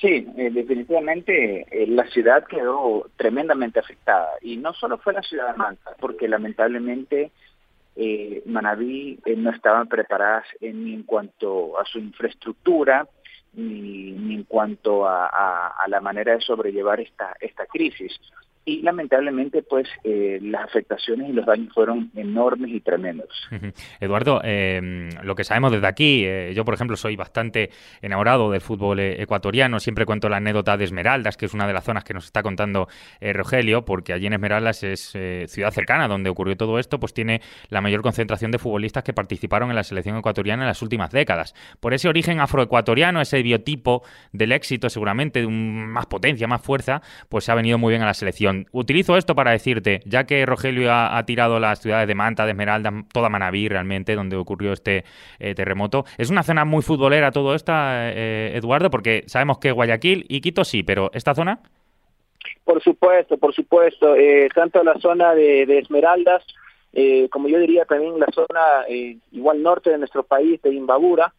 Sí, 0.00 0.26
eh, 0.38 0.50
definitivamente 0.50 1.66
eh, 1.70 1.86
la 1.86 2.06
ciudad 2.08 2.46
quedó 2.46 3.10
tremendamente 3.16 3.80
afectada 3.80 4.30
y 4.40 4.56
no 4.56 4.72
solo 4.72 4.96
fue 4.96 5.12
la 5.12 5.22
ciudad 5.22 5.52
de 5.52 5.58
Manta, 5.58 5.94
porque 6.00 6.26
lamentablemente 6.26 7.30
eh, 7.96 8.42
Manabí 8.46 9.20
no 9.36 9.50
estaban 9.50 9.88
preparadas 9.88 10.46
ni 10.62 10.94
en 10.94 11.02
cuanto 11.02 11.78
a 11.78 11.84
su 11.84 11.98
infraestructura 11.98 13.06
ni, 13.52 14.34
en 14.34 14.44
cuanto 14.44 15.06
a, 15.06 15.74
la 15.86 16.00
manera 16.00 16.32
de 16.32 16.40
sobrellevar 16.40 17.00
esta, 17.00 17.36
esta 17.38 17.66
crisis. 17.66 18.18
Y 18.70 18.82
lamentablemente 18.82 19.62
pues 19.62 19.88
eh, 20.04 20.38
las 20.42 20.64
afectaciones 20.64 21.30
y 21.30 21.32
los 21.32 21.44
daños 21.44 21.72
fueron 21.74 22.10
enormes 22.14 22.70
y 22.70 22.80
tremendos. 22.80 23.28
Eduardo, 24.00 24.40
em, 24.44 25.08
lo 25.22 25.34
que 25.34 25.44
sabemos 25.44 25.72
desde 25.72 25.86
aquí, 25.86 26.24
eh, 26.24 26.52
yo 26.54 26.64
por 26.64 26.74
ejemplo 26.74 26.96
soy 26.96 27.16
bastante 27.16 27.70
enamorado 28.00 28.50
del 28.50 28.60
fútbol 28.60 29.00
eh, 29.00 29.20
ecuatoriano, 29.20 29.80
siempre 29.80 30.06
cuento 30.06 30.28
la 30.28 30.36
anécdota 30.36 30.76
de 30.76 30.84
Esmeraldas, 30.84 31.36
que 31.36 31.46
es 31.46 31.54
una 31.54 31.66
de 31.66 31.72
las 31.72 31.84
zonas 31.84 32.04
que 32.04 32.14
nos 32.14 32.24
está 32.24 32.42
contando 32.42 32.88
Rogelio, 33.20 33.84
porque 33.84 34.12
allí 34.12 34.26
en 34.26 34.34
Esmeraldas 34.34 34.82
es 34.82 35.16
ciudad 35.46 35.70
cercana 35.70 36.08
donde 36.08 36.30
ocurrió 36.30 36.56
todo 36.56 36.78
esto, 36.78 37.00
pues 37.00 37.12
tiene 37.12 37.40
la 37.68 37.80
mayor 37.80 38.02
concentración 38.02 38.50
de 38.50 38.58
futbolistas 38.58 39.02
que 39.02 39.12
participaron 39.12 39.70
en 39.70 39.76
la 39.76 39.82
selección 39.82 40.16
ecuatoriana 40.16 40.62
en 40.62 40.68
las 40.68 40.82
últimas 40.82 41.10
décadas. 41.10 41.54
Por 41.80 41.94
ese 41.94 42.08
origen 42.08 42.40
afroecuatoriano, 42.40 43.20
ese 43.20 43.42
biotipo 43.42 44.02
del 44.32 44.52
éxito 44.52 44.88
seguramente, 44.90 45.40
de 45.40 45.48
más 45.48 46.06
potencia, 46.06 46.46
más 46.46 46.62
fuerza, 46.62 47.02
pues 47.28 47.48
ha 47.48 47.54
venido 47.54 47.78
muy 47.78 47.92
bien 47.92 48.02
a 48.02 48.06
la 48.06 48.14
selección. 48.14 48.59
Utilizo 48.72 49.16
esto 49.16 49.34
para 49.34 49.52
decirte, 49.52 50.00
ya 50.04 50.24
que 50.24 50.46
Rogelio 50.46 50.92
ha, 50.92 51.22
tirado 51.24 51.60
las 51.60 51.80
ciudades 51.80 52.08
de 52.08 52.14
Manta, 52.14 52.44
de 52.44 52.52
Esmeralda, 52.52 52.92
toda 53.12 53.28
Manabí 53.28 53.68
realmente, 53.68 54.14
donde 54.14 54.36
ocurrió 54.36 54.72
este 54.72 55.04
eh, 55.38 55.54
terremoto. 55.54 56.04
Es 56.18 56.30
una 56.30 56.42
zona 56.42 56.64
muy 56.64 56.82
futbolera 56.82 57.32
todo 57.32 57.54
esto, 57.54 57.72
eh, 57.74 58.52
Eduardo, 58.54 58.90
porque 58.90 59.24
sabemos 59.26 59.58
que 59.58 59.72
Guayaquil 59.72 60.26
y 60.28 60.40
Quito 60.40 60.64
sí, 60.64 60.82
pero 60.82 61.10
¿esta 61.12 61.34
zona? 61.34 61.60
Por 62.64 62.82
supuesto, 62.82 63.36
por 63.38 63.54
supuesto. 63.54 64.16
Eh, 64.16 64.48
tanto 64.54 64.82
la 64.82 64.98
zona 64.98 65.34
de, 65.34 65.78
Esmeraldas, 65.78 66.44
como 67.30 67.48
yo 67.48 67.58
diría 67.58 67.84
también 67.84 68.18
la 68.18 68.26
zona 68.32 68.84
igual 69.30 69.62
norte 69.62 69.90
de 69.90 69.98
nuestro 69.98 70.22
país, 70.22 70.60
de 70.62 70.72
Imbabura, 70.74 71.32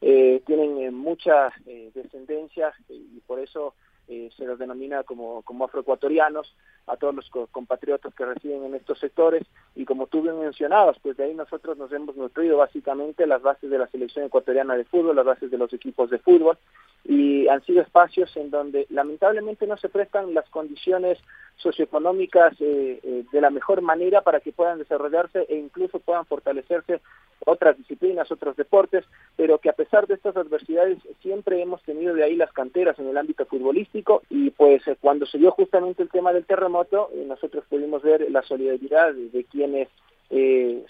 tienen 0.00 0.94
muchas 0.94 1.52
descendencias 1.94 2.74
y 2.88 3.20
por 3.26 3.38
eso 3.38 3.74
eh, 4.08 4.30
se 4.36 4.44
los 4.44 4.58
denomina 4.58 5.02
como, 5.02 5.42
como 5.42 5.64
afroecuatorianos, 5.64 6.54
a 6.86 6.96
todos 6.96 7.14
los 7.14 7.28
compatriotas 7.50 8.14
que 8.14 8.24
residen 8.24 8.64
en 8.64 8.74
estos 8.76 8.98
sectores, 9.00 9.42
y 9.74 9.84
como 9.84 10.06
tú 10.06 10.22
bien 10.22 10.38
mencionabas, 10.38 10.96
pues 11.02 11.16
de 11.16 11.24
ahí 11.24 11.34
nosotros 11.34 11.76
nos 11.76 11.92
hemos 11.92 12.16
nutrido 12.16 12.58
básicamente 12.58 13.26
las 13.26 13.42
bases 13.42 13.70
de 13.70 13.78
la 13.78 13.88
selección 13.88 14.24
ecuatoriana 14.24 14.76
de 14.76 14.84
fútbol, 14.84 15.16
las 15.16 15.24
bases 15.24 15.50
de 15.50 15.58
los 15.58 15.72
equipos 15.72 16.10
de 16.10 16.18
fútbol, 16.18 16.56
y 17.04 17.48
han 17.48 17.64
sido 17.64 17.82
espacios 17.82 18.36
en 18.36 18.50
donde 18.50 18.86
lamentablemente 18.90 19.66
no 19.66 19.76
se 19.76 19.88
prestan 19.88 20.34
las 20.34 20.48
condiciones 20.50 21.18
socioeconómicas 21.56 22.54
eh, 22.60 23.00
eh, 23.02 23.24
de 23.30 23.40
la 23.40 23.50
mejor 23.50 23.80
manera 23.80 24.22
para 24.22 24.40
que 24.40 24.52
puedan 24.52 24.78
desarrollarse 24.78 25.46
e 25.48 25.56
incluso 25.56 26.00
puedan 26.00 26.26
fortalecerse 26.26 27.00
otras 27.44 27.76
disciplinas, 27.76 28.30
otros 28.32 28.56
deportes, 28.56 29.04
pero 29.36 29.58
que 29.58 29.68
a 29.68 29.74
pesar 29.74 30.06
de 30.06 30.14
estas 30.14 30.36
adversidades 30.36 30.98
siempre 31.22 31.60
hemos 31.62 31.82
tenido 31.82 32.14
de 32.14 32.24
ahí 32.24 32.34
las 32.34 32.52
canteras 32.52 32.98
en 32.98 33.08
el 33.08 33.16
ámbito 33.16 33.46
futbolístico 33.46 33.95
y 34.30 34.50
pues 34.50 34.86
eh, 34.88 34.96
cuando 35.00 35.26
se 35.26 35.38
dio 35.38 35.50
justamente 35.50 36.02
el 36.02 36.10
tema 36.10 36.32
del 36.32 36.44
terremoto, 36.44 37.10
nosotros 37.26 37.64
pudimos 37.68 38.02
ver 38.02 38.30
la 38.30 38.42
solidaridad 38.42 39.14
de, 39.14 39.44
quienes 39.44 39.88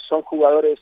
son 0.08 0.22
jugadores 0.22 0.80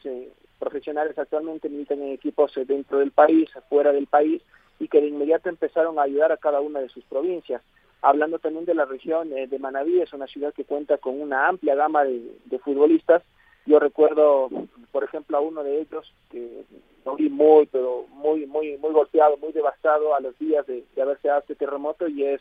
profesionales 0.58 1.18
actualmente, 1.18 1.68
militan 1.68 2.00
en 2.02 2.12
equipos 2.12 2.52
dentro 2.66 2.98
del 2.98 3.10
país, 3.10 3.50
fuera 3.68 3.92
del 3.92 4.06
país, 4.06 4.42
y 4.78 4.88
que 4.88 5.00
de 5.00 5.08
inmediato 5.08 5.48
empezaron 5.48 5.98
a 5.98 6.02
ayudar 6.02 6.32
a 6.32 6.36
cada 6.36 6.60
una 6.60 6.80
de 6.80 6.88
sus 6.88 7.04
provincias. 7.04 7.62
Hablando 8.02 8.38
también 8.38 8.66
de 8.66 8.74
la 8.74 8.84
región 8.84 9.32
eh, 9.32 9.46
de 9.46 9.58
Manabí, 9.58 10.00
es 10.00 10.12
una 10.12 10.26
ciudad 10.26 10.52
que 10.52 10.64
cuenta 10.64 10.98
con 10.98 11.20
una 11.20 11.48
amplia 11.48 11.74
gama 11.74 12.04
de, 12.04 12.58
futbolistas. 12.62 13.22
Yo 13.66 13.78
recuerdo, 13.78 14.48
por 14.92 15.04
ejemplo, 15.04 15.36
a 15.36 15.40
uno 15.40 15.62
de 15.64 15.80
ellos 15.80 16.12
que 16.30 16.64
lo 17.04 17.16
vi 17.16 17.28
muy, 17.28 17.66
pero 17.66 18.06
muy, 18.10 18.46
muy, 18.46 18.76
muy 18.78 18.92
golpeado, 18.92 19.36
muy 19.38 19.52
devastado 19.52 20.14
a 20.14 20.20
los 20.20 20.38
días 20.38 20.66
de, 20.66 20.84
haberse 21.00 21.28
dado 21.28 21.40
este 21.40 21.54
terremoto 21.54 22.08
y 22.08 22.24
es 22.24 22.40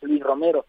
Luis 0.00 0.22
Romero, 0.22 0.64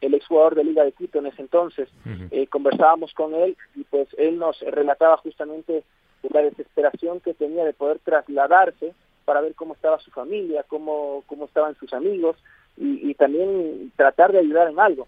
el 0.00 0.14
exjugador 0.14 0.56
de 0.56 0.64
Liga 0.64 0.84
de 0.84 0.92
Quito 0.92 1.18
en 1.18 1.26
ese 1.26 1.42
entonces. 1.42 1.88
Eh, 2.30 2.46
conversábamos 2.48 3.14
con 3.14 3.34
él 3.34 3.56
y 3.74 3.84
pues 3.84 4.08
él 4.18 4.38
nos 4.38 4.60
relataba 4.60 5.16
justamente 5.18 5.84
la 6.30 6.42
desesperación 6.42 7.20
que 7.20 7.34
tenía 7.34 7.64
de 7.64 7.72
poder 7.72 7.98
trasladarse 8.00 8.94
para 9.24 9.40
ver 9.40 9.54
cómo 9.54 9.74
estaba 9.74 9.98
su 9.98 10.10
familia, 10.10 10.64
cómo, 10.68 11.22
cómo 11.26 11.44
estaban 11.44 11.74
sus 11.76 11.92
amigos 11.92 12.36
y, 12.76 13.14
también 13.14 13.92
tratar 13.96 14.32
de 14.32 14.38
ayudar 14.38 14.68
en 14.68 14.80
algo. 14.80 15.06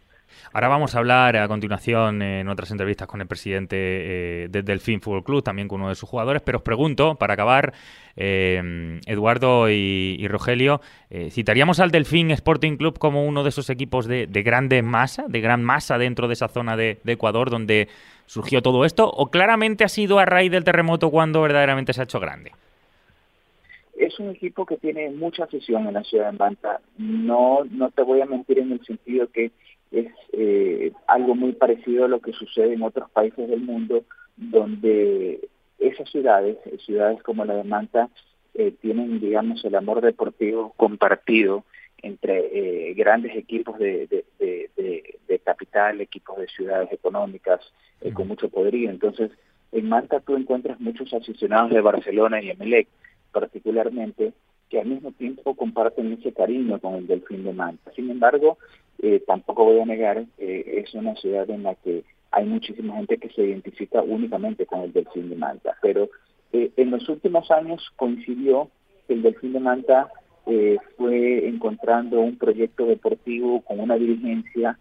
Ahora 0.52 0.68
vamos 0.68 0.94
a 0.94 0.98
hablar 0.98 1.36
a 1.36 1.48
continuación 1.48 2.22
en 2.22 2.48
otras 2.48 2.70
entrevistas 2.70 3.08
con 3.08 3.20
el 3.20 3.26
presidente 3.26 3.76
eh, 3.76 4.48
del 4.48 4.64
Delfín 4.64 5.00
Fútbol 5.00 5.24
Club, 5.24 5.42
también 5.42 5.66
con 5.66 5.80
uno 5.80 5.88
de 5.88 5.96
sus 5.96 6.08
jugadores, 6.08 6.42
pero 6.42 6.58
os 6.58 6.62
pregunto, 6.62 7.16
para 7.16 7.34
acabar, 7.34 7.72
eh, 8.16 9.00
Eduardo 9.06 9.68
y, 9.68 10.26
Rogelio, 10.28 10.80
eh, 11.10 11.30
¿citaríamos 11.30 11.80
al 11.80 11.90
Delfín 11.90 12.30
Sporting 12.30 12.76
Club 12.76 12.98
como 12.98 13.24
uno 13.24 13.42
de 13.42 13.48
esos 13.48 13.68
equipos 13.68 14.06
de, 14.06 14.26
grande 14.44 14.82
masa, 14.82 15.26
de 15.28 15.40
gran 15.40 15.64
masa 15.64 15.98
dentro 15.98 16.28
de 16.28 16.34
esa 16.34 16.48
zona 16.48 16.76
de, 16.76 16.98
Ecuador 17.04 17.50
donde 17.50 17.88
surgió 18.26 18.62
todo 18.62 18.84
esto? 18.84 19.10
¿O 19.10 19.30
claramente 19.30 19.84
ha 19.84 19.88
sido 19.88 20.20
a 20.20 20.24
raíz 20.24 20.50
del 20.52 20.64
terremoto 20.64 21.10
cuando 21.10 21.42
verdaderamente 21.42 21.92
se 21.92 22.00
ha 22.00 22.04
hecho 22.04 22.20
grande? 22.20 22.52
Es 23.96 24.18
un 24.18 24.30
equipo 24.30 24.66
que 24.66 24.76
tiene 24.76 25.10
mucha 25.10 25.44
afición 25.44 25.86
en 25.86 25.94
la 25.94 26.02
ciudad 26.02 26.30
de 26.30 26.38
Manta. 26.38 26.80
No, 26.98 27.64
no 27.70 27.90
te 27.90 28.02
voy 28.02 28.20
a 28.20 28.26
mentir 28.26 28.58
en 28.58 28.72
el 28.72 28.84
sentido 28.84 29.28
que 29.32 29.52
es 29.94 30.12
eh, 30.32 30.92
algo 31.06 31.34
muy 31.34 31.52
parecido 31.52 32.04
a 32.04 32.08
lo 32.08 32.20
que 32.20 32.32
sucede 32.32 32.74
en 32.74 32.82
otros 32.82 33.08
países 33.10 33.48
del 33.48 33.60
mundo, 33.60 34.04
donde 34.36 35.48
esas 35.78 36.10
ciudades, 36.10 36.58
ciudades 36.84 37.22
como 37.22 37.44
la 37.44 37.54
de 37.54 37.64
Manta, 37.64 38.08
eh, 38.54 38.72
tienen, 38.80 39.20
digamos, 39.20 39.64
el 39.64 39.74
amor 39.76 40.00
deportivo 40.00 40.72
compartido 40.76 41.64
entre 42.02 42.90
eh, 42.90 42.94
grandes 42.94 43.36
equipos 43.36 43.78
de, 43.78 44.24
de, 44.38 45.38
capital, 45.44 46.00
equipos 46.00 46.38
de 46.38 46.48
ciudades 46.48 46.90
económicas 46.90 47.60
con 48.14 48.28
mucho 48.28 48.48
poderío. 48.48 48.88
Entonces, 48.90 49.30
en 49.72 49.88
Manta 49.88 50.20
tú 50.20 50.36
encuentras 50.36 50.80
muchos 50.80 51.12
aficionados 51.12 51.70
de 51.70 51.82
Barcelona 51.82 52.40
y 52.40 52.50
Emelec, 52.50 52.88
particularmente, 53.30 54.32
que 54.70 54.80
al 54.80 54.86
mismo 54.86 55.12
tiempo 55.12 55.54
comparten 55.54 56.12
ese 56.12 56.32
cariño 56.32 56.80
con 56.80 56.94
el 56.94 57.06
Delfín 57.06 57.44
de 57.44 57.52
Manta. 57.52 57.92
Sin 57.94 58.10
embargo, 58.10 58.58
eh, 59.02 59.22
tampoco 59.26 59.64
voy 59.64 59.80
a 59.80 59.86
negar, 59.86 60.24
eh, 60.38 60.82
es 60.84 60.94
una 60.94 61.14
ciudad 61.16 61.48
en 61.50 61.62
la 61.62 61.74
que 61.74 62.04
hay 62.30 62.44
muchísima 62.46 62.96
gente 62.96 63.18
que 63.18 63.28
se 63.30 63.42
identifica 63.42 64.02
únicamente 64.02 64.66
con 64.66 64.80
el 64.80 64.92
Delfín 64.92 65.30
de 65.30 65.36
Manta, 65.36 65.76
pero 65.82 66.08
eh, 66.52 66.70
en 66.76 66.90
los 66.90 67.08
últimos 67.08 67.50
años 67.50 67.82
coincidió 67.96 68.70
que 69.06 69.14
el 69.14 69.22
Delfín 69.22 69.52
de 69.52 69.60
Manta 69.60 70.08
fue 70.98 71.48
encontrando 71.48 72.20
un 72.20 72.36
proyecto 72.36 72.84
deportivo 72.84 73.62
con 73.62 73.80
una 73.80 73.96
dirigencia 73.96 74.78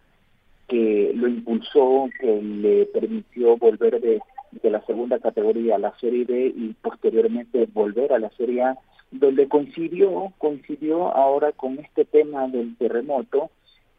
que 0.67 1.13
lo 1.15 1.29
impulsó, 1.29 2.09
que 2.19 2.41
le 2.41 2.85
permitió 2.87 3.55
volver 3.55 4.01
de 4.01 4.19
de 4.61 4.69
la 4.69 4.81
segunda 4.85 5.19
categoría 5.19 5.75
a 5.75 5.79
la 5.79 5.97
Serie 5.99 6.25
B 6.25 6.53
y 6.55 6.73
posteriormente 6.81 7.67
volver 7.73 8.13
a 8.13 8.19
la 8.19 8.29
Serie 8.31 8.61
A, 8.63 8.77
donde 9.11 9.47
coincidió, 9.47 10.33
coincidió 10.37 11.15
ahora 11.15 11.51
con 11.51 11.79
este 11.79 12.05
tema 12.05 12.47
del 12.47 12.75
terremoto 12.77 13.49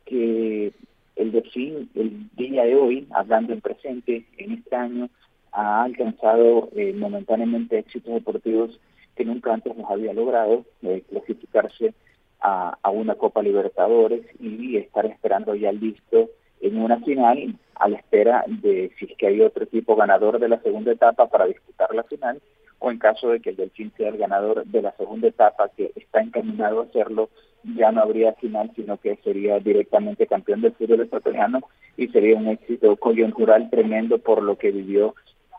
que 0.04 0.72
el 1.16 1.32
Delfín 1.32 1.90
el 1.94 2.28
día 2.36 2.64
de 2.64 2.74
hoy, 2.74 3.06
hablando 3.10 3.52
en 3.52 3.60
presente, 3.60 4.24
en 4.38 4.52
este 4.52 4.76
año, 4.76 5.08
ha 5.52 5.84
alcanzado 5.84 6.68
eh, 6.74 6.92
momentáneamente 6.92 7.78
éxitos 7.78 8.14
deportivos 8.14 8.80
que 9.16 9.24
nunca 9.24 9.54
antes 9.54 9.76
nos 9.76 9.90
había 9.90 10.12
logrado, 10.12 10.64
eh, 10.82 11.04
clasificarse 11.08 11.94
a, 12.40 12.76
a, 12.82 12.90
una 12.90 13.14
Copa 13.14 13.42
Libertadores 13.42 14.26
y 14.40 14.76
estar 14.76 15.06
esperando 15.06 15.54
ya 15.54 15.70
listo 15.70 16.30
en 16.60 16.78
una 16.78 16.98
final 17.00 17.54
a 17.76 17.88
la 17.88 17.98
espera 17.98 18.44
de 18.48 18.90
si 18.98 19.06
es 19.06 19.16
que 19.16 19.28
hay 19.28 19.40
otro 19.40 19.64
equipo 19.64 19.96
ganador 19.96 20.38
de 20.38 20.48
la 20.48 20.60
segunda 20.60 20.92
etapa 20.92 21.28
para 21.28 21.46
disputar 21.46 21.94
la 21.94 22.02
final 22.04 22.40
o 22.78 22.90
en 22.90 22.98
caso 22.98 23.30
de 23.30 23.40
que 23.40 23.50
el 23.50 23.56
Delfín 23.56 23.92
sea 23.96 24.08
el 24.08 24.18
ganador 24.18 24.64
de 24.66 24.82
la 24.82 24.92
segunda 24.96 25.28
etapa 25.28 25.70
que 25.76 25.92
está 25.96 26.20
encaminado 26.20 26.80
a 26.80 26.84
hacerlo 26.84 27.30
ya 27.76 27.90
no 27.92 28.02
habría 28.02 28.32
final 28.34 28.70
sino 28.76 28.96
que 28.98 29.16
sería 29.24 29.58
directamente 29.58 30.26
campeón 30.26 30.60
del 30.60 30.72
fútbol 30.72 31.02
ecuatoriano 31.02 31.60
y 31.96 32.08
sería 32.08 32.36
un 32.36 32.48
éxito 32.48 32.96
coyuntural 32.96 33.70
tremendo 33.70 34.18
por 34.18 34.42
lo 34.42 34.56
que 34.56 34.70
vivió 34.70 35.14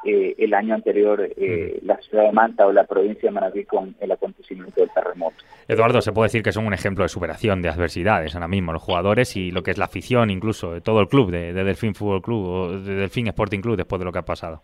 eh, 0.08 0.36
el 0.38 0.54
año 0.54 0.76
anterior 0.76 1.28
eh, 1.36 1.80
la 1.82 1.98
ciudad 1.98 2.26
de 2.26 2.32
Manta 2.32 2.68
o 2.68 2.72
la 2.72 2.84
provincia 2.84 3.28
de 3.28 3.32
Manaví 3.32 3.66
con 3.66 3.96
el 4.00 4.12
acontecimiento 4.12 4.80
del 4.80 4.92
terremoto. 4.92 5.38
Eduardo, 5.68 6.00
se 6.00 6.12
puede 6.12 6.28
decir 6.28 6.44
que 6.44 6.52
son 6.52 6.68
un 6.68 6.74
ejemplo 6.74 7.04
de 7.04 7.10
superación 7.10 7.64
de 7.64 7.70
adversidades 7.70 8.36
ahora 8.36 8.48
mismo, 8.48 8.72
los 8.72 8.84
jugadores 8.84 9.36
y 9.36 9.50
lo 9.50 9.64
que 9.64 9.72
es 9.72 9.80
la 9.80 9.86
afición, 9.86 10.30
incluso 10.30 10.74
de 10.74 10.82
todo 10.82 11.00
el 11.00 11.08
club, 11.08 11.32
de, 11.32 11.54
Delfín 11.54 11.96
Fútbol 11.96 12.22
Club 12.22 12.46
o 12.46 12.80
de 12.80 12.94
Delfín 12.94 13.28
Sporting 13.30 13.62
Club, 13.62 13.78
después 13.78 13.98
de 13.98 14.06
lo 14.06 14.12
que 14.12 14.20
ha 14.20 14.26
pasado. 14.26 14.62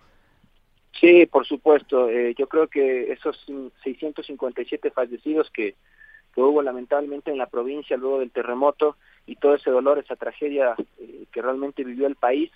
Sí, 1.00 1.26
por 1.26 1.48
supuesto. 1.48 2.08
Eh, 2.08 2.36
yo 2.38 2.48
creo 2.48 2.68
que 2.68 3.12
esos 3.12 3.36
657 3.84 4.92
fallecidos 4.92 5.50
que, 5.50 5.74
que, 6.34 6.42
hubo 6.42 6.62
lamentablemente 6.62 7.32
en 7.32 7.38
la 7.38 7.48
provincia 7.48 7.98
luego 7.98 8.20
del 8.20 8.32
terremoto 8.32 8.98
y 9.26 9.36
todo 9.36 9.56
ese 9.56 9.70
dolor, 9.70 10.00
esa 10.00 10.16
tragedia 10.16 10.76
que 11.32 11.42
realmente 11.42 11.84
vivió 11.84 12.08
el 12.08 12.16
país, 12.16 12.52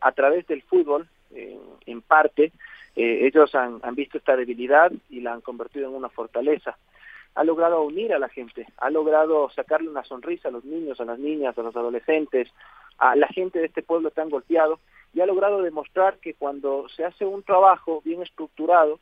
a 0.00 0.12
través 0.12 0.46
del 0.46 0.62
fútbol 0.62 1.08
en 1.30 2.02
parte, 2.02 2.52
eh, 2.96 3.26
ellos 3.26 3.54
han, 3.54 3.80
visto 3.94 4.16
esta 4.16 4.36
debilidad 4.36 4.90
y 5.10 5.20
la 5.20 5.34
han 5.34 5.42
convertido 5.42 5.88
en 5.88 5.94
una 5.94 6.08
fortaleza. 6.08 6.78
ha 7.34 7.44
logrado 7.44 7.82
unir 7.82 8.14
a 8.14 8.18
la 8.18 8.30
gente, 8.30 8.66
ha 8.78 8.88
logrado 8.88 9.50
sacarle 9.50 9.90
una 9.90 10.02
sonrisa 10.04 10.48
a 10.48 10.52
los 10.52 10.64
niños, 10.64 10.98
a 11.00 11.04
las 11.04 11.18
niñas, 11.18 11.58
a 11.58 11.62
los 11.62 11.76
adolescentes, 11.76 12.48
a 12.96 13.14
la 13.14 13.28
gente 13.28 13.58
de 13.58 13.66
este 13.66 13.82
pueblo 13.82 14.10
tan 14.10 14.30
golpeado 14.30 14.80
y 15.12 15.20
ha 15.20 15.26
logrado 15.26 15.60
demostrar 15.60 16.16
que 16.16 16.32
cuando 16.32 16.88
se 16.88 17.04
hace 17.04 17.26
un 17.26 17.42
trabajo 17.42 18.00
bien 18.02 18.22
estructurado 18.22 18.98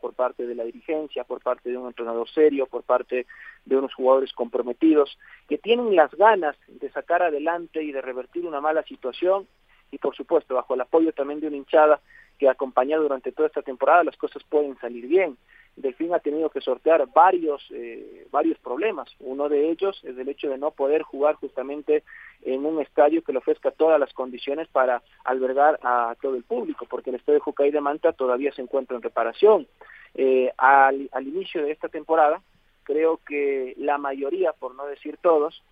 por 0.00 0.14
parte 0.14 0.46
de 0.46 0.54
la 0.54 0.64
dirigencia, 0.64 1.24
por 1.24 1.40
parte 1.40 1.70
de 1.70 1.76
un 1.76 1.86
entrenador 1.86 2.28
serio, 2.28 2.66
por 2.66 2.82
parte 2.82 3.26
de 3.64 3.76
unos 3.76 3.94
jugadores 3.94 4.32
comprometidos, 4.32 5.18
que 5.48 5.58
tienen 5.58 5.94
las 5.94 6.10
ganas 6.14 6.56
de 6.68 6.90
sacar 6.90 7.22
adelante 7.22 7.82
y 7.82 7.92
de 7.92 8.02
revertir 8.02 8.46
una 8.46 8.60
mala 8.60 8.82
situación 8.84 9.46
y 9.90 9.98
por 9.98 10.14
supuesto 10.14 10.54
bajo 10.54 10.74
el 10.74 10.80
apoyo 10.80 11.12
también 11.12 11.40
de 11.40 11.48
una 11.48 11.56
hinchada 11.56 12.00
que 12.38 12.48
acompañado 12.48 13.02
durante 13.02 13.32
toda 13.32 13.48
esta 13.48 13.62
temporada 13.62 14.04
las 14.04 14.16
cosas 14.16 14.42
pueden 14.44 14.78
salir 14.78 15.06
bien. 15.06 15.36
Delfín 15.76 16.12
ha 16.12 16.18
tenido 16.18 16.50
que 16.50 16.60
sortear 16.60 17.06
varios, 17.14 17.64
eh, 17.70 18.26
varios 18.30 18.58
problemas. 18.58 19.08
Uno 19.20 19.48
de 19.48 19.70
ellos 19.70 20.00
es 20.04 20.18
el 20.18 20.28
hecho 20.28 20.48
de 20.48 20.58
no 20.58 20.72
poder 20.72 21.02
jugar 21.02 21.36
justamente 21.36 22.02
en 22.42 22.64
un 22.64 22.80
estadio 22.80 23.22
que 23.22 23.32
le 23.32 23.38
ofrezca 23.38 23.70
todas 23.70 23.98
las 23.98 24.12
condiciones 24.12 24.68
para 24.68 25.02
albergar 25.24 25.78
a 25.82 26.14
todo 26.20 26.36
el 26.36 26.44
público, 26.44 26.86
porque 26.88 27.10
el 27.10 27.16
estadio 27.16 27.40
Jucay 27.40 27.70
de 27.70 27.80
Manta 27.80 28.12
todavía 28.12 28.52
se 28.52 28.62
encuentra 28.62 28.96
en 28.96 29.02
reparación. 29.02 29.66
Eh, 30.14 30.52
al, 30.56 31.08
al 31.12 31.28
inicio 31.28 31.62
de 31.62 31.72
esta 31.72 31.88
temporada, 31.88 32.40
creo 32.84 33.20
que 33.26 33.74
la 33.76 33.98
mayoría, 33.98 34.52
por 34.52 34.74
no 34.74 34.86
decir 34.86 35.18
todos, 35.20 35.62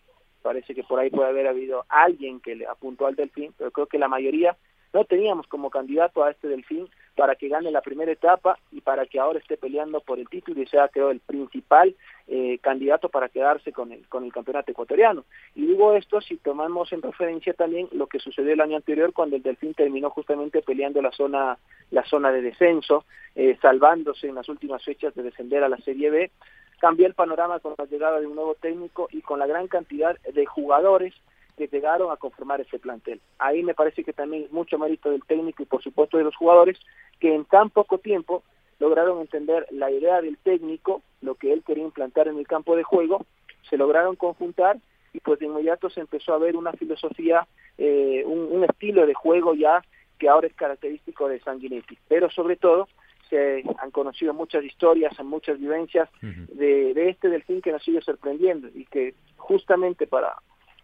parece 0.43 0.75
que 0.75 0.85
por 0.85 1.01
ahí 1.01 1.11
puede 1.11 1.29
haber 1.29 1.49
habido 1.49 1.85
alguien 1.89 2.41
que 2.41 2.55
le 2.55 2.67
apuntó 2.67 3.07
al 3.07 3.17
Delfín, 3.17 3.53
pero 3.57 3.71
creo 3.71 3.87
que 3.87 3.99
la 3.99 4.09
mayoría 4.09 4.57
no 4.93 5.05
teníamos 5.05 5.47
como 5.49 5.71
candidato 5.71 6.23
a 6.23 6.31
este 6.31 6.49
Delfín 6.49 6.89
para 7.17 7.35
que 7.35 7.49
gane 7.49 7.71
la 7.71 7.81
primera 7.81 8.13
etapa 8.13 8.59
y 8.71 8.83
para 8.83 9.07
que 9.07 9.19
ahora 9.19 9.39
esté 9.39 9.57
peleando 9.57 10.01
por 10.01 10.19
el 10.19 10.29
título 10.29 10.61
y 10.61 10.67
sea 10.67 10.89
creo 10.89 11.11
el 11.11 11.21
principal 11.21 11.97
eh, 12.29 12.59
candidato 12.59 13.09
para 13.09 13.31
quedarse 13.31 13.73
con 13.73 13.91
el 13.91 14.07
con 14.07 14.25
el 14.25 14.33
campeonato 14.33 14.71
ecuatoriano. 14.71 15.25
Y 15.55 15.67
digo 15.67 15.95
esto 15.97 16.21
si 16.21 16.37
tomamos 16.37 16.93
en 16.93 17.01
referencia 17.01 17.55
también 17.55 17.89
lo 17.93 18.07
que 18.07 18.19
sucedió 18.19 18.53
el 18.53 18.61
año 18.61 18.77
anterior 18.77 19.15
cuando 19.15 19.35
el 19.37 19.43
Delfín 19.43 19.73
terminó 19.73 20.11
justamente 20.11 20.61
peleando 20.61 21.01
la 21.01 21.11
zona 21.11 21.59
la 21.91 22.05
zona 22.05 22.31
de 22.31 22.43
descenso 22.43 23.05
eh, 23.35 23.57
salvándose 23.63 24.29
en 24.29 24.35
las 24.35 24.49
últimas 24.51 24.85
fechas 24.85 25.15
de 25.15 25.23
descender 25.23 25.65
a 25.65 25.69
la 25.69 25.79
Serie 25.79 26.11
B. 26.11 26.31
Cambió 26.79 27.07
el 27.07 27.15
panorama 27.15 27.61
con 27.61 27.75
la 27.79 27.87
llegada 27.87 28.21
de 28.21 28.27
un 28.27 28.35
nuevo 28.35 28.55
técnico 28.55 29.09
y 29.11 29.23
con 29.23 29.39
la 29.39 29.47
gran 29.47 29.67
cantidad 29.67 30.19
de 30.21 30.45
jugadores 30.45 31.15
que 31.57 31.69
llegaron 31.69 32.11
a 32.11 32.17
conformar 32.17 32.61
ese 32.61 32.79
plantel. 32.79 33.21
Ahí 33.39 33.63
me 33.63 33.75
parece 33.75 34.05
que 34.05 34.13
también 34.13 34.45
es 34.45 34.53
mucho 34.53 34.79
mérito 34.79 35.11
del 35.11 35.25
técnico 35.25 35.63
y 35.63 35.67
por 35.67 35.83
supuesto 35.83 36.19
de 36.19 36.25
los 36.25 36.37
jugadores 36.37 36.79
que 37.19 37.35
en 37.35 37.45
tan 37.45 37.71
poco 37.71 37.99
tiempo 37.99 38.43
lograron 38.79 39.21
entender 39.21 39.67
la 39.71 39.91
idea 39.91 40.21
del 40.21 40.37
técnico, 40.39 41.03
lo 41.23 41.35
que 41.35 41.53
él 41.53 41.63
quería 41.67 41.85
implantar 41.85 42.29
en 42.29 42.39
el 42.39 42.47
campo 42.47 42.77
de 42.77 42.83
juego, 42.83 43.25
se 43.69 43.79
lograron 43.79 44.17
conjuntar 44.17 44.77
y 45.13 45.21
pues 45.21 45.39
de 45.39 45.47
inmediato 45.47 45.89
se 45.89 46.01
empezó 46.01 46.35
a 46.35 46.39
ver 46.39 46.57
una 46.57 46.73
filosofía, 46.73 47.47
eh, 47.79 48.23
un, 48.27 48.63
estilo 48.65 49.07
de 49.07 49.15
juego 49.15 49.55
ya 49.55 49.83
que 50.19 50.29
ahora 50.29 50.47
es 50.47 50.55
característico 50.55 51.29
de 51.29 51.41
Sanguinetti, 51.41 51.99
pero 52.09 52.31
sobre 52.31 52.57
todo 52.57 52.89
se 53.31 53.65
han 53.79 53.91
conocido 53.91 54.35
muchas 54.35 54.63
historias, 54.63 55.19
muchas 55.25 55.59
vivencias 55.59 56.09
de, 56.21 56.95
de 56.95 57.09
este 57.09 57.29
delfín 57.29 57.61
que 57.61 57.73
nos 57.73 57.83
sigue 57.83 58.01
sorprendiendo 58.01 58.69
y 58.69 58.85
que 58.85 59.15
justamente 59.37 60.07
para 60.07 60.37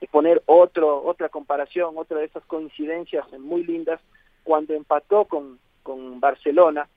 poner 0.06 0.42
otro, 0.46 1.02
otra 1.04 1.28
comparación, 1.28 1.94
otra 1.96 2.18
de 2.18 2.26
esas 2.26 2.44
coincidencias 2.44 3.30
muy 3.38 3.64
lindas, 3.64 4.00
cuando 4.42 4.74
empató 4.74 5.24
con, 5.26 5.58
con 5.82 6.20
Barcelona, 6.20 6.88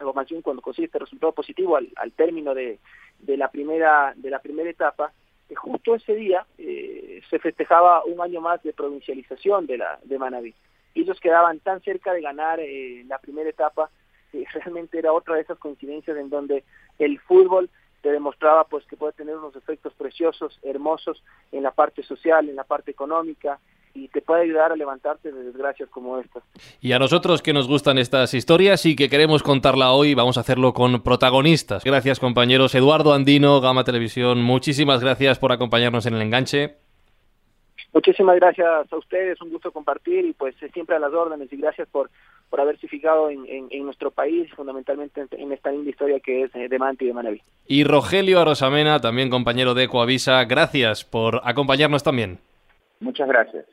o 0.00 0.12
más 0.12 0.28
bien 0.28 0.42
cuando 0.42 0.62
consiguió 0.62 0.86
este 0.86 0.98
resultado 0.98 1.32
positivo 1.32 1.76
al, 1.76 2.12
término 2.12 2.54
de, 2.54 2.78
de, 3.20 3.36
la 3.36 3.48
primera, 3.50 4.12
de 4.16 4.30
la 4.30 4.40
primera 4.40 4.68
etapa, 4.68 5.12
que 5.48 5.54
justo 5.54 5.94
ese 5.94 6.14
día 6.14 6.46
eh, 6.58 7.20
se 7.30 7.38
festejaba 7.38 8.04
un 8.04 8.20
año 8.20 8.40
más 8.40 8.62
de 8.62 8.72
provincialización 8.72 9.66
de, 9.66 9.78
la, 9.78 9.98
de 10.02 10.18
Manaví. 10.18 10.54
Ellos 10.94 11.20
quedaban 11.20 11.60
tan 11.60 11.80
cerca 11.82 12.12
de 12.12 12.22
ganar 12.22 12.60
eh, 12.60 13.04
la 13.06 13.18
primera 13.18 13.48
etapa 13.50 13.90
que 14.32 14.44
realmente 14.54 14.98
era 14.98 15.12
otra 15.12 15.36
de 15.36 15.42
esas 15.42 15.58
coincidencias 15.58 16.16
en 16.16 16.30
donde 16.30 16.64
el 16.98 17.18
fútbol 17.20 17.70
te 18.04 18.12
demostraba 18.12 18.64
pues 18.64 18.84
que 18.84 18.98
puede 18.98 19.14
tener 19.14 19.34
unos 19.34 19.56
efectos 19.56 19.94
preciosos, 19.94 20.60
hermosos 20.62 21.24
en 21.52 21.62
la 21.62 21.70
parte 21.70 22.02
social, 22.02 22.46
en 22.50 22.54
la 22.54 22.64
parte 22.64 22.90
económica 22.90 23.58
y 23.94 24.08
te 24.08 24.20
puede 24.20 24.42
ayudar 24.42 24.72
a 24.72 24.76
levantarte 24.76 25.32
de 25.32 25.42
desgracias 25.44 25.88
como 25.88 26.18
estas. 26.18 26.42
Y 26.82 26.92
a 26.92 26.98
nosotros 26.98 27.40
que 27.40 27.54
nos 27.54 27.66
gustan 27.66 27.96
estas 27.96 28.34
historias 28.34 28.84
y 28.84 28.94
que 28.94 29.08
queremos 29.08 29.42
contarla 29.42 29.92
hoy, 29.92 30.12
vamos 30.12 30.36
a 30.36 30.40
hacerlo 30.40 30.74
con 30.74 31.02
protagonistas. 31.02 31.82
Gracias 31.82 32.20
compañeros. 32.20 32.74
Eduardo 32.74 33.14
Andino, 33.14 33.62
Gama 33.62 33.84
Televisión, 33.84 34.42
muchísimas 34.42 35.00
gracias 35.00 35.38
por 35.38 35.52
acompañarnos 35.52 36.04
en 36.04 36.14
el 36.14 36.20
enganche. 36.20 36.83
Muchísimas 37.94 38.34
gracias 38.36 38.92
a 38.92 38.96
ustedes, 38.96 39.40
un 39.40 39.50
gusto 39.50 39.70
compartir 39.70 40.24
y 40.24 40.32
pues 40.32 40.56
siempre 40.72 40.96
a 40.96 40.98
las 40.98 41.12
órdenes 41.12 41.52
y 41.52 41.56
gracias 41.56 41.86
por, 41.88 42.10
por 42.50 42.60
haberse 42.60 42.88
fijado 42.88 43.30
en, 43.30 43.46
en, 43.48 43.84
nuestro 43.84 44.10
país, 44.10 44.50
fundamentalmente 44.56 45.24
en, 45.30 45.52
esta 45.52 45.70
linda 45.70 45.90
historia 45.90 46.18
que 46.18 46.42
es 46.42 46.52
de 46.52 46.78
Manti 46.78 47.04
y 47.04 47.08
de 47.08 47.14
Manaví. 47.14 47.42
Y 47.68 47.84
Rogelio 47.84 48.40
Arosamena, 48.40 49.00
también 49.00 49.30
compañero 49.30 49.74
de 49.74 49.86
Coavisa, 49.86 50.44
gracias 50.44 51.04
por 51.04 51.40
acompañarnos 51.44 52.02
también. 52.02 52.40
Muchas 52.98 53.28
gracias. 53.28 53.64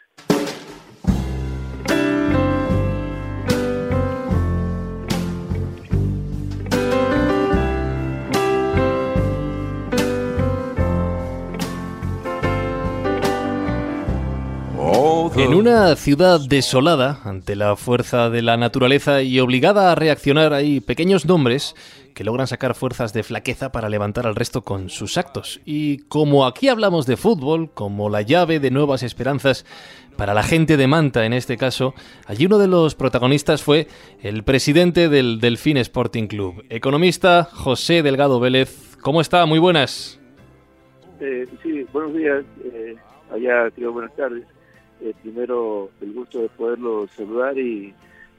En 15.42 15.56
una 15.56 15.96
ciudad 15.96 16.40
desolada 16.40 17.18
ante 17.24 17.56
la 17.56 17.76
fuerza 17.76 18.30
de 18.30 18.44
la 18.44 18.58
naturaleza 18.58 19.24
y 19.24 19.40
obligada 19.40 19.92
a 19.92 19.96
reaccionar 19.96 20.54
hay 20.54 20.82
pequeños 20.82 21.26
nombres 21.26 21.74
que 22.14 22.24
logran 22.24 22.46
sacar 22.46 22.76
fuerzas 22.76 23.12
de 23.12 23.24
flaqueza 23.24 23.72
para 23.72 23.90
levantar 23.90 24.28
al 24.28 24.36
resto 24.36 24.62
con 24.62 24.92
sus 24.92 25.18
actos. 25.18 25.60
Y 25.66 25.98
como 26.10 26.46
aquí 26.46 26.70
hablamos 26.70 27.08
de 27.08 27.18
fútbol, 27.18 27.72
como 27.74 28.08
la 28.08 28.22
llave 28.22 28.60
de 28.60 28.70
nuevas 28.70 29.02
esperanzas 29.02 29.66
para 30.16 30.36
la 30.36 30.44
gente 30.44 30.78
de 30.78 30.86
Manta 30.86 31.26
en 31.26 31.34
este 31.34 31.58
caso, 31.58 31.96
allí 32.28 32.46
uno 32.46 32.60
de 32.60 32.68
los 32.68 32.94
protagonistas 32.94 33.64
fue 33.64 33.88
el 34.22 34.44
presidente 34.44 35.10
del 35.10 35.40
Delfín 35.40 35.78
Sporting 35.78 36.28
Club, 36.28 36.64
economista 36.70 37.46
José 37.52 38.04
Delgado 38.04 38.40
Vélez. 38.40 38.96
¿Cómo 39.02 39.22
está? 39.22 39.48
Muy 39.48 39.58
buenas. 39.58 40.20
Eh, 41.20 41.48
sí, 41.64 41.84
buenos 41.92 42.14
días. 42.14 42.46
Eh, 42.64 42.96
allá, 43.34 43.72
tío, 43.72 43.92
buenas 43.92 44.16
tardes. 44.16 44.46
Eh, 45.02 45.14
primero, 45.22 45.90
el 46.02 46.14
gusto 46.14 46.42
de 46.42 46.50
poderlo 46.50 47.08
saludar 47.16 47.58
y 47.58 47.94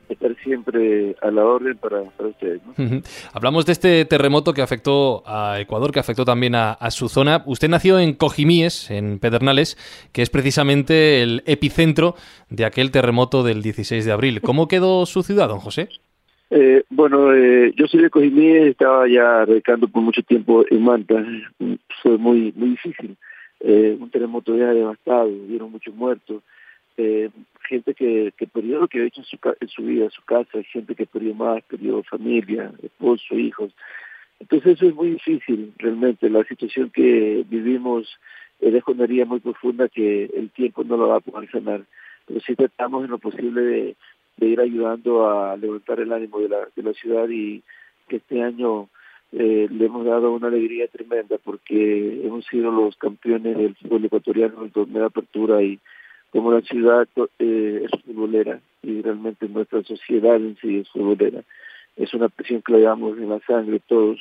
estar 0.09 0.35
siempre 0.43 1.17
a 1.23 1.31
la 1.31 1.45
orden 1.45 1.77
para, 1.79 2.03
ustedes. 2.03 2.61
Hablamos 3.33 3.67
de 3.67 3.73
este 3.73 4.05
terremoto 4.05 4.53
que 4.53 4.63
afectó 4.63 5.23
a 5.27 5.59
Ecuador, 5.61 5.93
que 5.93 6.01
afectó 6.01 6.25
también 6.25 6.55
a, 6.55 6.77
su 6.91 7.09
zona. 7.09 7.43
Usted 7.47 7.69
nació 7.69 7.99
en 7.99 8.15
Cojimíes, 8.15 8.91
en 8.91 9.19
Pedernales, 9.19 9.77
que 10.13 10.23
es 10.23 10.31
precisamente 10.31 11.23
el 11.23 11.43
epicentro 11.47 12.15
de 12.51 12.65
aquel 12.65 12.91
terremoto 12.91 13.43
del 13.43 13.63
16 13.63 14.05
de 14.05 14.13
abril. 14.13 14.41
¿Cómo 14.41 14.69
quedó 14.69 15.07
su 15.07 15.23
ciudad, 15.23 15.49
don 15.49 15.59
José? 15.59 15.89
Eh, 16.51 16.85
bueno, 16.91 17.33
eh, 17.33 17.73
yo 17.77 17.87
soy 17.87 18.03
de 18.03 18.11
Cojimíes, 18.11 18.67
estaba 18.67 19.09
ya 19.09 19.45
radicando 19.47 19.89
por 19.89 20.03
mucho 20.03 20.23
tiempo 20.23 20.65
en 20.71 20.83
Manta. 20.83 21.25
Fue 22.03 22.19
muy, 22.19 22.53
muy 22.55 22.71
difícil. 22.71 23.17
Eh, 23.65 23.97
un 23.99 24.11
terremoto 24.11 24.57
ya 24.57 24.73
devastado, 24.73 25.29
hubieron 25.29 25.71
muchos 25.71 25.95
muertos. 25.95 26.43
Eh, 26.97 27.31
gente 27.69 27.95
que, 27.95 28.33
que 28.37 28.47
perdió 28.47 28.81
lo 28.81 28.89
que 28.89 29.01
ha 29.01 29.07
hecho 29.07 29.21
en 29.21 29.27
su, 29.27 29.39
en 29.61 29.69
su 29.69 29.83
vida, 29.83 30.11
su 30.11 30.23
casa, 30.25 30.63
gente 30.73 30.95
que 30.95 31.07
perdió 31.07 31.35
más, 31.35 31.63
perdió 31.65 32.03
familia, 32.03 32.73
esposo, 32.83 33.35
hijos. 33.35 33.73
Entonces 34.41 34.75
eso 34.75 34.89
es 34.89 34.95
muy 34.95 35.11
difícil 35.11 35.73
realmente, 35.79 36.29
la 36.29 36.43
situación 36.45 36.91
que 36.91 37.45
vivimos 37.49 38.19
es 38.61 38.73
de 38.73 38.83
una 38.87 39.25
muy 39.25 39.41
profunda 39.41 39.89
que 39.89 40.25
el 40.25 40.51
tiempo 40.51 40.83
no 40.83 40.97
lo 40.97 41.09
va 41.09 41.17
a 41.17 41.21
poder 41.21 41.49
sanar, 41.51 41.85
pero 42.27 42.41
sí 42.41 42.57
tratamos 42.57 43.05
en 43.05 43.11
lo 43.11 43.19
posible 43.19 43.61
de, 43.61 43.97
de 44.37 44.47
ir 44.47 44.61
ayudando 44.61 45.29
a 45.29 45.57
levantar 45.57 46.01
el 46.01 46.13
ánimo 46.13 46.41
de 46.41 46.49
la, 46.49 46.69
de 46.75 46.83
la 46.83 46.93
ciudad 46.93 47.29
y 47.29 47.63
que 48.09 48.17
este 48.17 48.43
año 48.43 48.89
eh, 49.33 49.67
le 49.71 49.87
hemos 49.87 50.05
dado 50.05 50.31
una 50.33 50.49
alegría 50.49 50.89
tremenda 50.89 51.39
porque 51.43 52.21
hemos 52.23 52.45
sido 52.47 52.71
los 52.71 52.97
campeones 52.97 53.57
del 53.57 53.75
fútbol 53.77 54.05
ecuatoriano 54.05 54.59
en 54.59 54.65
el 54.65 54.73
torneo 54.73 55.01
de 55.01 55.07
apertura 55.07 55.63
y 55.63 55.79
como 56.31 56.53
la 56.53 56.61
ciudad 56.61 57.09
eh, 57.39 57.85
es 57.85 58.03
futbolera 58.03 58.61
y 58.83 59.01
realmente 59.01 59.49
nuestra 59.49 59.83
sociedad 59.85 60.37
en 60.37 60.57
sí 60.61 60.79
es 60.79 60.89
futbolera. 60.91 61.43
Es 61.97 62.13
una 62.13 62.29
presión 62.29 62.61
que 62.61 62.73
le 62.73 62.83
damos 62.83 63.17
en 63.17 63.31
la 63.31 63.41
sangre 63.41 63.81
todos 63.87 64.21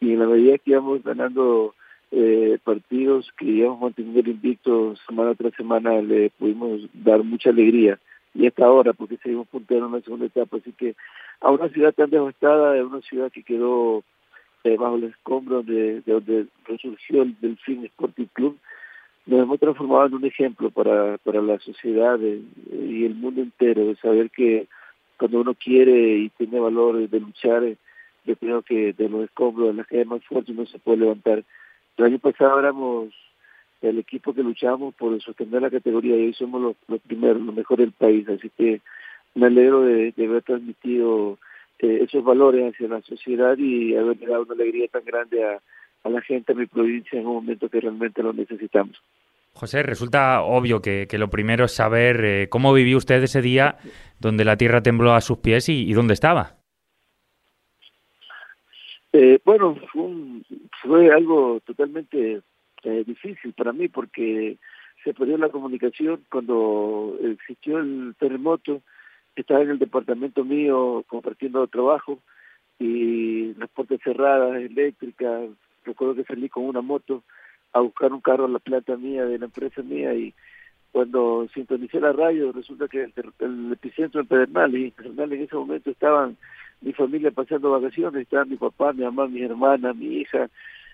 y 0.00 0.12
en 0.12 0.20
la 0.20 0.26
medida 0.26 0.58
que 0.58 0.70
íbamos 0.70 1.02
ganando 1.02 1.74
eh, 2.10 2.58
partidos, 2.64 3.30
que 3.36 3.44
íbamos 3.44 3.80
manteniendo 3.80 4.20
el 4.20 4.28
invicto 4.28 4.94
semana 5.06 5.34
tras 5.34 5.54
semana, 5.54 6.00
le 6.00 6.30
pudimos 6.30 6.80
dar 6.94 7.22
mucha 7.22 7.50
alegría 7.50 7.98
y 8.34 8.46
hasta 8.46 8.64
ahora 8.64 8.94
porque 8.94 9.18
seguimos 9.18 9.48
punteando 9.48 9.86
en 9.86 9.92
la 9.92 10.00
segunda 10.00 10.26
etapa. 10.26 10.56
Así 10.56 10.72
que 10.72 10.94
a 11.40 11.50
una 11.50 11.68
ciudad 11.68 11.92
tan 11.92 12.08
devastada, 12.08 12.78
a 12.78 12.84
una 12.86 13.02
ciudad 13.02 13.30
que 13.30 13.42
quedó 13.42 14.02
eh, 14.64 14.76
bajo 14.76 14.96
los 14.96 15.10
escombros 15.10 15.66
de, 15.66 16.02
donde 16.06 16.46
resurgió 16.66 17.22
el 17.22 17.36
Delfín 17.40 17.84
Sporting 17.84 18.26
Club, 18.32 18.58
nos 19.26 19.40
hemos 19.42 19.58
transformado 19.58 20.06
en 20.06 20.14
un 20.14 20.24
ejemplo 20.24 20.70
para, 20.70 21.18
para 21.18 21.42
la 21.42 21.58
sociedad 21.58 22.18
y 22.20 23.04
el 23.04 23.14
mundo 23.14 23.42
entero, 23.42 23.86
de 23.86 23.96
saber 23.96 24.30
que 24.30 24.68
cuando 25.18 25.40
uno 25.40 25.54
quiere 25.54 26.18
y 26.18 26.28
tiene 26.30 26.60
valor 26.60 27.08
de 27.08 27.20
luchar, 27.20 27.64
yo 28.24 28.36
creo 28.36 28.62
que 28.62 28.92
de 28.92 29.08
los 29.08 29.24
escombros, 29.24 29.68
de 29.68 29.74
las 29.74 29.86
calle 29.86 30.04
más 30.04 30.24
fuertes, 30.24 30.54
no 30.54 30.66
se 30.66 30.78
puede 30.78 30.98
levantar. 30.98 31.44
El 31.96 32.04
año 32.04 32.18
pasado 32.18 32.58
éramos 32.58 33.14
el 33.82 33.98
equipo 33.98 34.34
que 34.34 34.42
luchamos 34.42 34.94
por 34.94 35.20
sostener 35.22 35.62
la 35.62 35.70
categoría 35.70 36.16
y 36.16 36.26
hoy 36.26 36.34
somos 36.34 36.76
los, 36.88 37.00
primeros, 37.00 37.40
los 37.40 37.54
mejores 37.54 37.86
del 37.86 37.92
país. 37.92 38.28
Así 38.28 38.50
que 38.50 38.80
me 39.34 39.46
alegro 39.46 39.82
de, 39.82 40.12
haber 40.18 40.42
transmitido 40.42 41.38
eh, 41.78 42.00
esos 42.02 42.24
valores 42.24 42.72
hacia 42.72 42.88
la 42.88 43.02
sociedad 43.02 43.56
y 43.58 43.94
haber 43.94 44.18
dado 44.20 44.42
una 44.42 44.54
alegría 44.54 44.88
tan 44.88 45.04
grande 45.04 45.44
a, 45.44 45.60
la 46.08 46.20
gente 46.20 46.54
de 46.54 46.60
mi 46.60 46.66
provincia 46.66 47.18
en 47.18 47.26
un 47.26 47.34
momento 47.34 47.68
que 47.68 47.80
realmente 47.80 48.22
lo 48.22 48.32
necesitamos. 48.32 48.96
José, 49.52 49.82
resulta 49.82 50.42
obvio 50.42 50.80
que, 50.80 51.08
lo 51.18 51.28
primero 51.28 51.64
es 51.64 51.72
saber 51.72 52.24
eh, 52.24 52.48
cómo 52.48 52.72
vivió 52.72 52.96
usted 52.96 53.20
ese 53.22 53.42
día 53.42 53.76
donde 54.20 54.44
la 54.44 54.56
tierra 54.56 54.82
tembló 54.82 55.14
a 55.14 55.20
sus 55.20 55.38
pies 55.38 55.68
y, 55.68 55.92
dónde 55.94 56.14
estaba. 56.14 56.58
Eh, 59.12 59.40
bueno, 59.44 59.76
fue, 60.82 61.10
algo 61.10 61.60
totalmente 61.66 62.42
eh, 62.84 63.04
difícil 63.04 63.52
para 63.54 63.72
mí 63.72 63.88
porque 63.88 64.58
se 65.02 65.14
perdió 65.14 65.38
la 65.38 65.48
comunicación 65.48 66.22
cuando 66.30 67.18
existió 67.24 67.78
el 67.78 68.14
terremoto. 68.18 68.82
Estaba 69.36 69.62
en 69.62 69.70
el 69.70 69.78
departamento 69.78 70.44
mío 70.44 71.04
compartiendo 71.06 71.66
trabajo 71.66 72.18
y 72.78 73.54
las 73.54 73.68
puertas 73.70 74.00
cerradas, 74.02 74.56
eléctricas. 74.56 75.50
Recuerdo 75.84 76.16
que 76.16 76.24
salí 76.24 76.48
con 76.48 76.64
una 76.64 76.80
moto 76.80 77.22
a 77.72 77.80
buscar 77.80 78.12
un 78.12 78.20
carro 78.20 78.46
a 78.46 78.48
la 78.48 78.58
planta 78.58 78.96
mía 78.96 79.24
de 79.26 79.38
la 79.38 79.44
empresa 79.44 79.82
mía 79.82 80.14
y 80.14 80.34
cuando 80.96 81.46
sintonicé 81.52 82.00
la 82.00 82.12
radio 82.12 82.52
resulta 82.52 82.88
que 82.88 83.02
el, 83.02 83.72
epicentro 83.72 84.22
en 84.22 84.26
Pedernal 84.26 84.74
y 84.74 84.84
en 84.84 84.90
Pedernal 84.92 85.32
en 85.34 85.42
ese 85.42 85.54
momento 85.54 85.90
estaban 85.90 86.38
mi 86.80 86.94
familia 86.94 87.30
pasando 87.30 87.70
vacaciones, 87.70 88.22
estaban 88.22 88.48
mi 88.48 88.56
papá, 88.56 88.94
mi 88.94 89.04
mamá, 89.04 89.28
mi 89.28 89.42
hermana, 89.42 89.92
mi 89.92 90.20
hija, 90.20 90.48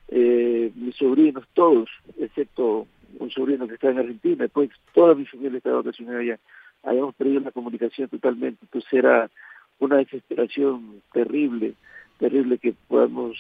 eh, 0.09 0.73
mis 0.75 0.97
sobrinos, 0.97 1.47
todos, 1.55 1.89
excepto 2.19 2.89
un 3.21 3.31
sobrino 3.31 3.69
que 3.69 3.75
está 3.75 3.91
en 3.91 3.99
Argentina, 3.99 4.43
después 4.43 4.71
toda 4.93 5.15
mi 5.15 5.25
familia 5.27 5.59
estaba 5.59 5.77
de 5.77 5.83
vacaciones 5.83 6.17
allá. 6.17 6.39
Habíamos 6.83 7.15
perdido 7.15 7.41
la 7.41 7.53
comunicación 7.53 8.09
totalmente, 8.09 8.59
entonces 8.63 8.93
era 8.93 9.31
una 9.79 9.97
desesperación 9.97 11.03
terrible, 11.13 11.75
terrible 12.19 12.59
que 12.59 12.75
podamos, 12.89 13.37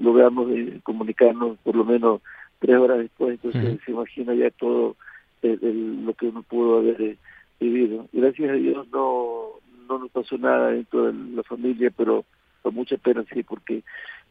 logramos 0.00 0.50
eh, 0.50 0.80
comunicarnos 0.82 1.58
por 1.58 1.76
lo 1.76 1.84
menos 1.84 2.20
tres 2.58 2.76
horas 2.76 2.98
después, 2.98 3.32
entonces 3.32 3.78
se 3.84 3.90
imagina 3.90 4.34
ya 4.34 4.50
todo 4.50 4.96
lo 5.42 6.14
que 6.14 6.28
uno 6.28 6.42
pudo 6.42 6.78
haber 6.78 7.00
eh, 7.02 7.16
vivido. 7.60 8.06
Gracias 8.12 8.50
a 8.50 8.54
Dios 8.54 8.86
no, 8.90 9.48
no 9.88 9.98
nos 9.98 10.10
pasó 10.10 10.38
nada 10.38 10.70
dentro 10.70 11.06
de 11.06 11.34
la 11.34 11.42
familia, 11.42 11.92
pero 11.94 12.24
con 12.62 12.74
mucha 12.74 12.96
pena 12.96 13.24
sí, 13.32 13.42
porque 13.42 13.82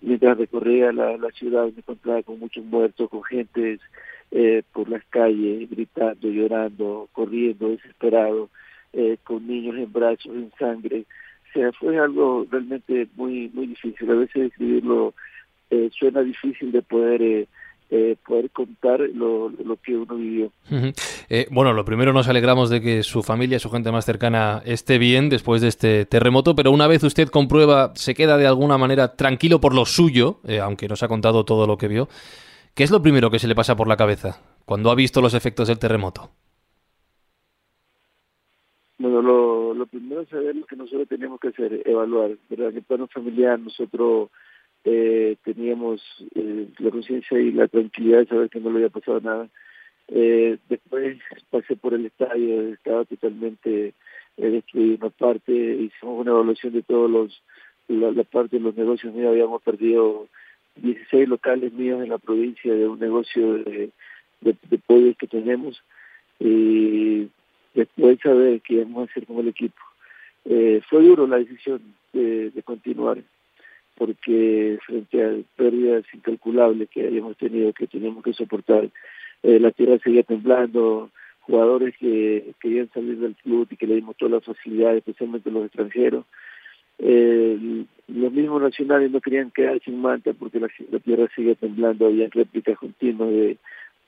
mientras 0.01 0.37
recorría 0.37 0.91
la, 0.91 1.17
la 1.17 1.29
ciudad 1.31 1.65
me 1.65 1.77
encontraba 1.77 2.23
con 2.23 2.39
muchos 2.39 2.65
muertos, 2.65 3.09
con 3.09 3.23
gente 3.23 3.79
eh, 4.31 4.63
por 4.71 4.89
las 4.89 5.03
calles, 5.05 5.69
gritando, 5.69 6.29
llorando, 6.29 7.09
corriendo, 7.11 7.69
desesperado, 7.69 8.49
eh, 8.93 9.17
con 9.23 9.47
niños 9.47 9.77
en 9.77 9.91
brazos, 9.91 10.33
en 10.33 10.51
sangre. 10.57 11.05
O 11.49 11.53
sea, 11.53 11.71
fue 11.73 11.97
algo 11.99 12.45
realmente 12.49 13.07
muy 13.15 13.49
muy 13.53 13.67
difícil. 13.67 14.09
A 14.09 14.15
veces 14.15 14.51
escribirlo 14.51 15.13
eh, 15.69 15.89
suena 15.97 16.21
difícil 16.21 16.71
de 16.71 16.81
poder 16.81 17.21
eh, 17.21 17.47
eh, 17.95 18.15
poder 18.25 18.49
contar 18.49 19.01
lo, 19.01 19.51
que 19.83 19.95
uno 19.95 20.15
vivió. 20.15 20.51
Eh, 21.29 21.45
bueno, 21.51 21.73
lo 21.73 21.85
primero 21.85 22.11
nos 22.11 22.27
alegramos 22.27 22.71
de 22.71 22.81
que 22.81 23.03
su 23.03 23.21
familia, 23.21 23.59
su 23.59 23.69
gente 23.69 23.91
más 23.91 24.03
cercana 24.03 24.63
esté 24.65 24.97
bien 24.97 25.29
después 25.29 25.61
de 25.61 25.67
este 25.67 26.05
terremoto, 26.07 26.55
pero 26.55 26.71
una 26.71 26.87
vez 26.87 27.03
usted 27.03 27.27
comprueba, 27.27 27.91
se 27.93 28.15
queda 28.15 28.37
de 28.37 28.47
alguna 28.47 28.79
manera 28.79 29.15
tranquilo 29.15 29.61
por 29.61 29.75
lo 29.75 29.85
suyo, 29.85 30.39
eh, 30.47 30.59
aunque 30.59 30.87
nos 30.87 31.03
ha 31.03 31.07
contado 31.07 31.45
todo 31.45 31.67
lo 31.67 31.77
que 31.77 31.87
vio. 31.87 32.09
¿Qué 32.75 32.83
es 32.83 32.91
lo 32.91 33.01
primero 33.01 33.29
que 33.29 33.39
se 33.39 33.47
le 33.47 33.55
pasa 33.55 33.75
por 33.75 33.87
la 33.87 33.97
cabeza 33.97 34.41
cuando 34.65 34.89
ha 34.89 34.95
visto 34.95 35.21
los 35.21 35.33
efectos 35.33 35.67
del 35.67 35.79
terremoto? 35.79 36.31
Bueno, 38.97 39.21
lo, 39.21 39.85
primero 39.85 40.21
es 40.21 40.29
saber 40.29 40.55
lo 40.55 40.65
que 40.65 40.75
nosotros 40.75 41.07
tenemos 41.07 41.39
que 41.39 41.49
hacer, 41.49 41.83
evaluar. 41.85 42.31
pero 42.49 42.69
En 42.69 42.77
el 42.77 42.83
plano 42.83 43.07
familiar, 43.07 43.59
nosotros 43.59 44.29
eh, 44.85 45.35
teníamos 45.43 46.01
eh, 46.35 46.67
la 46.79 46.89
conciencia 46.89 47.39
y 47.39 47.51
la 47.51 47.67
tranquilidad 47.67 48.19
de 48.19 48.27
saber 48.27 48.49
que 48.49 48.59
no 48.59 48.69
le 48.69 48.77
había 48.77 48.89
pasado 48.89 49.19
nada. 49.21 49.49
Eh, 50.07 50.57
después 50.69 51.17
pasé 51.49 51.75
por 51.75 51.93
el 51.93 52.05
estadio, 52.05 52.73
estaba 52.73 53.05
totalmente 53.05 53.93
eh, 54.37 54.49
destruido 54.49 54.97
una 55.01 55.09
parte, 55.09 55.51
hicimos 55.51 56.21
una 56.21 56.31
evaluación 56.31 56.73
de 56.73 56.81
todos 56.81 57.09
los, 57.09 57.43
la, 57.87 58.23
parte 58.23 58.57
de 58.57 58.63
los 58.63 58.75
negocios 58.75 59.13
míos, 59.13 59.29
habíamos 59.29 59.61
perdido 59.61 60.27
16 60.75 61.27
locales 61.27 61.73
míos 61.73 62.01
en 62.03 62.09
la 62.09 62.17
provincia 62.17 62.73
de 62.73 62.87
un 62.87 62.99
negocio 62.99 63.55
de, 63.55 63.91
de, 64.41 64.77
pollo 64.85 65.13
que 65.15 65.27
tenemos 65.27 65.81
y 66.39 67.29
después 67.73 68.19
saber 68.21 68.61
qué 68.61 68.75
íbamos 68.75 69.07
a 69.07 69.11
hacer 69.11 69.25
con 69.25 69.39
el 69.39 69.49
equipo. 69.49 69.81
Eh, 70.45 70.81
fue 70.89 71.03
duro 71.03 71.27
la 71.27 71.37
decisión 71.37 71.81
de, 72.11 72.49
de 72.49 72.63
continuar 72.63 73.19
porque 73.95 74.79
frente 74.85 75.23
a 75.23 75.31
pérdidas 75.55 76.03
incalculables 76.13 76.89
que 76.89 77.07
habíamos 77.07 77.37
tenido, 77.37 77.73
que 77.73 77.87
teníamos 77.87 78.23
que 78.23 78.33
soportar, 78.33 78.89
eh, 79.43 79.59
la 79.59 79.71
tierra 79.71 79.99
seguía 79.99 80.23
temblando, 80.23 81.09
jugadores 81.41 81.95
que 81.97 82.53
querían 82.59 82.89
salir 82.93 83.17
del 83.17 83.35
club 83.35 83.67
y 83.69 83.77
que 83.77 83.87
le 83.87 83.95
dimos 83.95 84.15
todas 84.17 84.33
las 84.33 84.45
facilidades, 84.45 84.99
especialmente 84.99 85.51
los 85.51 85.65
extranjeros. 85.65 86.25
Eh, 86.99 87.85
los 88.07 88.31
mismos 88.31 88.61
nacionales 88.61 89.11
no 89.11 89.21
querían 89.21 89.51
quedarse 89.51 89.89
en 89.89 90.01
Manta 90.01 90.33
porque 90.33 90.59
la, 90.59 90.69
tierra 90.99 91.27
seguía 91.35 91.55
temblando, 91.55 92.07
había 92.07 92.27
réplicas 92.29 92.77
continuas 92.77 93.29
de, 93.29 93.57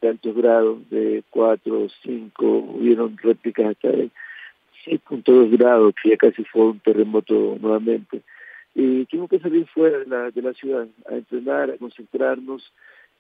altos 0.04 0.36
grados, 0.36 0.88
de 0.92 1.24
4, 1.32 1.88
5, 2.04 2.46
hubieron 2.46 3.18
réplicas 3.18 3.72
hasta 3.72 3.90
de 3.90 4.10
6.2 4.86 5.58
grados, 5.58 5.96
que 6.02 6.10
ya 6.10 6.18
casi 6.18 6.44
fue 6.44 6.66
un 6.66 6.80
terremoto 6.80 7.58
nuevamente 7.60 8.22
y 8.76 9.06
tuvimos 9.06 9.30
que 9.30 9.40
salir 9.40 9.66
fuera 9.68 10.00
de 10.00 10.06
la, 10.06 10.32
de 10.32 10.42
la 10.42 10.54
ciudad 10.54 10.86
a 11.10 11.16
entrenar, 11.16 11.72
a 11.72 11.78
concentrarnos. 11.78 12.74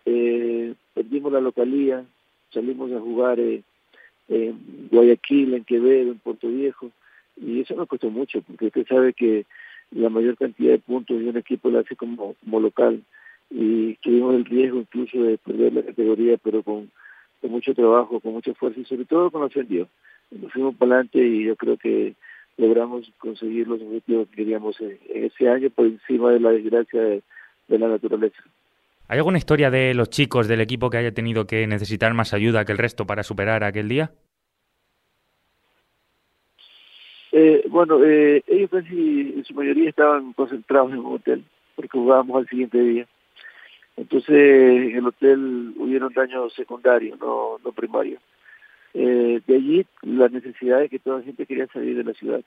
Eh, 0.06 0.73
perdimos 0.93 1.32
la 1.32 1.39
localía, 1.39 2.04
salimos 2.51 2.91
a 2.91 2.99
jugar 2.99 3.39
eh, 3.39 3.63
en 4.28 4.89
Guayaquil, 4.91 5.54
en 5.54 5.63
Quevedo, 5.63 6.12
en 6.12 6.19
Puerto 6.19 6.49
Viejo, 6.49 6.91
y 7.38 7.62
eso 7.62 7.76
nos 7.76 7.88
costó 7.88 8.10
mucho, 8.10 8.41
porque 8.41 8.67
usted 8.67 8.88
sabe 8.88 9.13
que 9.13 9.45
la 9.91 10.10
mayor 10.10 10.38
cantidad 10.38 10.71
de 10.71 10.80
puntos 10.80 11.19
de 11.19 11.30
un 11.30 11.38
equipo 11.38 11.69
lo 11.69 11.80
hace 11.80 11.95
como, 11.95 12.36
local, 12.60 13.02
y 13.50 13.95
tuvimos 13.95 14.36
el 14.36 14.45
riesgo 14.45 14.80
incluso 14.80 15.21
de 15.21 15.38
perder 15.38 15.74
la 15.74 15.84
categoría, 15.84 16.38
pero 16.38 16.63
con, 16.63 16.91
mucho 17.43 17.76
trabajo, 17.76 18.19
con 18.19 18.34
mucha 18.34 18.56
fuerza 18.56 18.80
y 18.80 18.86
sobre 18.86 19.06
todo 19.06 19.30
con 19.30 19.41
los 19.41 19.69
Dios. 19.69 19.88
Nos 20.32 20.52
fuimos 20.52 20.76
para 20.76 20.95
adelante 20.95 21.19
y 21.19 21.43
yo 21.43 21.56
creo 21.56 21.78
que 21.78 22.15
logramos 22.58 23.12
conseguir 23.19 23.67
los 23.67 23.80
objetivos 23.82 24.28
que 24.30 24.38
queríamos 24.38 24.82
en, 24.82 24.98
ese 25.13 25.48
año 25.48 25.69
por 25.69 25.86
encima 25.86 26.32
de 26.32 26.39
la 26.39 26.50
desgracia 26.50 27.00
de, 27.00 27.21
la 27.67 27.88
naturaleza. 27.88 28.41
¿Hay 29.08 29.19
alguna 29.19 29.38
historia 29.38 29.69
de 29.69 29.93
los 29.93 30.10
chicos 30.10 30.48
del 30.48 30.62
equipo 30.62 30.89
que 30.89 30.98
haya 30.98 31.13
tenido 31.13 31.45
que 31.45 31.67
necesitar 31.67 32.15
más 32.15 32.34
ayuda 32.34 32.65
que 32.65 32.71
el 32.71 32.80
resto 32.80 33.06
para 33.06 33.21
superar 33.21 33.63
aquel 33.63 33.88
día? 33.88 34.12
Eh, 37.38 37.65
bueno, 37.67 38.02
eh, 38.02 38.43
ellos 38.48 38.69
casi 38.69 39.34
en 39.36 39.43
su 39.43 39.54
mayoría 39.54 39.89
estaban 39.89 40.32
concentrados 40.32 40.93
en 40.93 41.00
un 41.00 41.15
hotel 41.15 41.43
porque 41.76 41.98
jugábamos 41.98 42.38
al 42.38 42.48
siguiente 42.48 42.80
día. 42.80 43.06
Entonces 43.98 44.34
en 44.34 44.95
el 44.95 45.06
hotel 45.06 45.74
hubieron 45.78 46.13
daños 46.13 46.54
secundarios, 46.54 47.19
no, 47.19 47.60
no 47.62 47.71
primarios. 47.74 48.21
Eh, 48.93 49.41
de 49.45 49.56
allí 49.56 49.86
la 50.04 50.30
necesidad 50.30 50.80
de 50.80 50.88
que 50.88 51.00
toda 51.00 51.17
la 51.17 51.26
gente 51.26 51.45
quería 51.45 51.67
salir 51.67 51.98
de 51.98 52.06
la 52.06 52.13
ciudad. 52.13 52.41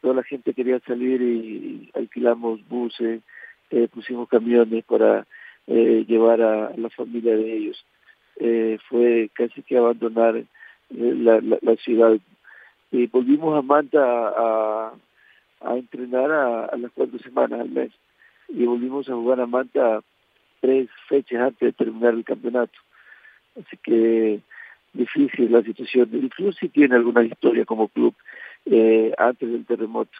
Toda 0.00 0.14
la 0.14 0.22
gente 0.22 0.54
quería 0.54 0.78
salir 0.86 1.20
y 1.20 1.90
alquilamos 1.94 2.60
buses, 2.68 3.22
eh, 3.70 3.88
pusimos 3.92 4.28
camiones 4.28 4.84
para 4.84 5.26
eh, 5.66 6.04
llevar 6.06 6.40
a, 6.42 6.72
la 6.76 6.90
familia 6.90 7.36
de 7.36 7.56
ellos. 7.56 7.84
Eh, 8.36 8.78
fue 8.88 9.30
casi 9.34 9.62
que 9.62 9.76
abandonar 9.78 10.36
eh, 10.36 10.46
la, 10.90 11.40
la, 11.40 11.76
ciudad. 11.76 12.16
Y 12.92 13.06
volvimos 13.06 13.58
a 13.58 13.62
Manta 13.62 13.98
a, 14.00 14.92
a 15.62 15.76
entrenar 15.76 16.30
a, 16.30 16.76
las 16.76 16.92
cuatro 16.92 17.18
semanas 17.18 17.60
al 17.60 17.70
mes. 17.70 17.90
Y 18.48 18.64
volvimos 18.66 19.08
a 19.08 19.14
jugar 19.14 19.40
a 19.40 19.46
Manta 19.46 20.02
tres 20.60 20.88
fechas 21.08 21.40
antes 21.40 21.60
de 21.60 21.72
terminar 21.72 22.14
el 22.14 22.24
campeonato. 22.24 22.78
Así 23.58 23.76
que 23.78 24.40
difícil 24.92 25.50
la 25.50 25.62
situación. 25.62 26.10
El 26.12 26.28
club 26.28 26.54
sí 26.58 26.68
tiene 26.68 26.96
alguna 26.96 27.24
historia 27.24 27.64
como 27.64 27.88
club 27.88 28.14
eh, 28.66 29.12
antes 29.16 29.50
del 29.50 29.64
terremoto. 29.64 30.18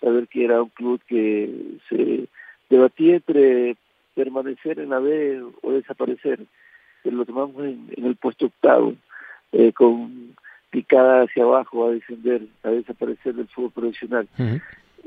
Saber 0.00 0.28
que 0.28 0.44
era 0.44 0.62
un 0.62 0.68
club 0.68 1.00
que 1.06 1.50
se 1.88 2.26
debatía 2.68 3.16
entre 3.16 3.76
permanecer 4.14 4.78
en 4.78 4.90
la 4.90 4.98
B 4.98 5.42
o 5.62 5.72
desaparecer. 5.72 6.40
lo 7.04 7.24
tomamos 7.24 7.64
en, 7.64 7.90
el 7.96 8.16
puesto 8.16 8.46
octavo, 8.46 8.94
eh, 9.52 9.72
con 9.72 10.36
picada 10.70 11.22
hacia 11.22 11.42
abajo 11.42 11.86
a 11.86 11.92
descender, 11.92 12.42
a 12.62 12.70
desaparecer 12.70 13.34
del 13.34 13.48
fútbol 13.48 13.72
profesional. 13.72 14.28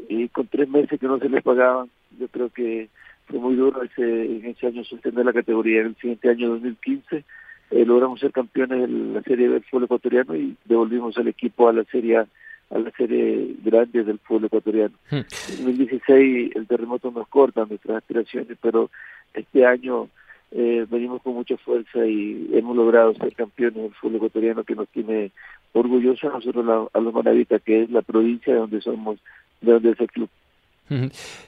Y 0.09 0.27
con 0.29 0.47
tres 0.47 0.69
meses 0.69 0.99
que 0.99 1.07
no 1.07 1.19
se 1.19 1.29
les 1.29 1.43
pagaban, 1.43 1.89
yo 2.19 2.27
creo 2.27 2.49
que 2.49 2.89
fue 3.27 3.39
muy 3.39 3.55
duro 3.55 3.83
ese, 3.83 4.25
en 4.25 4.45
ese 4.45 4.67
año 4.67 4.83
sostener 4.83 5.25
la 5.25 5.33
categoría. 5.33 5.81
En 5.81 5.87
el 5.87 5.95
siguiente 5.95 6.29
año, 6.29 6.49
2015, 6.49 7.23
eh, 7.71 7.85
logramos 7.85 8.19
ser 8.19 8.31
campeones 8.31 8.81
de 8.81 8.87
la 8.87 9.21
Serie 9.21 9.49
del 9.49 9.63
fútbol 9.63 9.85
ecuatoriano 9.85 10.35
y 10.35 10.55
devolvimos 10.65 11.17
al 11.17 11.27
equipo 11.27 11.69
a 11.69 11.73
la 11.73 11.83
Serie 11.85 12.17
A 12.17 12.27
a 12.69 12.79
la 12.79 12.91
serie 12.91 13.55
grande 13.63 14.03
del 14.03 14.19
fútbol 14.19 14.45
ecuatoriano. 14.45 14.95
En 15.11 15.25
2016 15.57 16.55
el 16.55 16.67
terremoto 16.67 17.11
nos 17.11 17.27
corta 17.27 17.65
nuestras 17.65 17.97
aspiraciones, 17.97 18.57
pero 18.59 18.89
este 19.33 19.65
año 19.65 20.09
eh, 20.55 20.85
venimos 20.87 21.21
con 21.23 21.33
mucha 21.33 21.57
fuerza 21.57 22.05
y 22.05 22.49
hemos 22.53 22.75
logrado 22.75 23.15
ser 23.15 23.33
campeones 23.33 23.81
del 23.81 23.93
fútbol 23.93 24.17
ecuatoriano 24.17 24.63
que 24.63 24.75
nos 24.75 24.87
tiene 24.89 25.31
orgullosos 25.71 26.23
a 26.25 26.35
nosotros 26.35 26.89
a 26.93 26.99
los 26.99 27.13
manavitas, 27.13 27.61
que 27.63 27.83
es 27.83 27.89
la 27.89 28.03
provincia 28.03 28.53
de 28.53 28.59
donde 28.59 28.81
somos, 28.81 29.17
de 29.61 29.71
donde 29.71 29.91
es 29.91 29.99
el 29.99 30.11
club. 30.11 30.29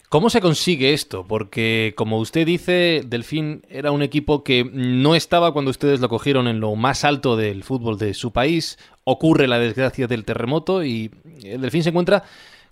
¿Cómo 0.10 0.32
se 0.32 0.41
consigue 0.41 0.94
esto? 0.94 1.26
Porque, 1.28 1.94
como 1.96 2.18
usted 2.20 2.48
dice, 2.48 3.04
Delfín 3.06 3.62
era 3.70 3.91
un 3.91 4.02
equipo 4.02 4.44
que 4.44 4.63
no 4.63 5.13
estaba 5.13 5.54
cuando 5.54 5.70
ustedes 5.70 6.00
lo 6.00 6.10
cogieron 6.10 6.48
en 6.48 6.60
lo 6.60 6.76
más 6.76 7.04
alto 7.04 7.36
del 7.36 7.63
fútbol 7.63 8.00
de 8.00 8.15
su 8.15 8.32
país. 8.32 8.80
Ocurre 9.04 9.48
la 9.48 9.60
desgracia 9.60 10.08
del 10.08 10.26
terremoto 10.26 10.84
y 10.84 11.12
el 11.44 11.62
Delfín 11.62 11.84
se 11.84 11.89
encuentra 11.89 12.24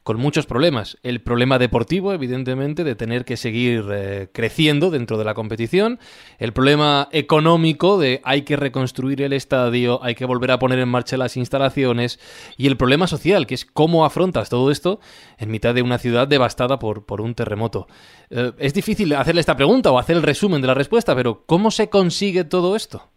con 0.04 0.18
muchos 0.18 0.46
problemas. 0.46 0.98
El 1.02 1.22
problema 1.22 1.58
deportivo, 1.58 2.14
evidentemente, 2.14 2.84
de 2.84 2.96
tener 2.96 3.24
que 3.24 3.38
seguir 3.38 3.86
eh, 3.92 4.28
creciendo 4.34 4.92
dentro 4.92 5.18
de 5.18 5.24
la 5.24 5.34
competición. 5.34 5.98
El 6.40 6.52
problema 6.52 7.08
económico 7.12 7.98
de 7.98 8.20
hay 8.24 8.42
que 8.42 8.58
reconstruir 8.58 9.22
el 9.22 9.32
estadio, 9.34 10.04
hay 10.04 10.16
que 10.16 10.26
volver 10.26 10.52
a 10.52 10.60
poner 10.60 10.80
en 10.80 10.90
marcha 10.90 11.16
las 11.16 11.38
instalaciones. 11.38 12.20
Y 12.58 12.68
el 12.68 12.76
problema 12.76 13.08
social, 13.08 13.48
que 13.48 13.56
es 13.56 13.66
cómo 13.66 14.06
afrontas 14.06 14.50
todo 14.50 14.72
esto 14.72 15.00
en 15.38 15.52
mitad 15.52 15.74
de 15.74 15.82
una 15.82 15.98
ciudad 15.98 16.28
devastada 16.28 16.80
por, 16.80 17.06
por 17.06 17.22
un 17.22 17.34
terremoto. 17.34 17.88
Eh, 18.30 18.52
es 18.58 18.74
difícil 18.74 19.14
hacerle 19.14 19.40
esta 19.40 19.56
pregunta 19.56 19.92
o 19.92 19.98
hacer 19.98 20.18
el 20.18 20.24
resumen 20.24 20.62
de 20.62 20.68
la 20.68 20.74
respuesta, 20.74 21.16
pero 21.16 21.44
¿cómo 21.46 21.72
se 21.72 21.90
consigue 21.90 22.44
todo 22.44 22.76
esto? 22.76 23.10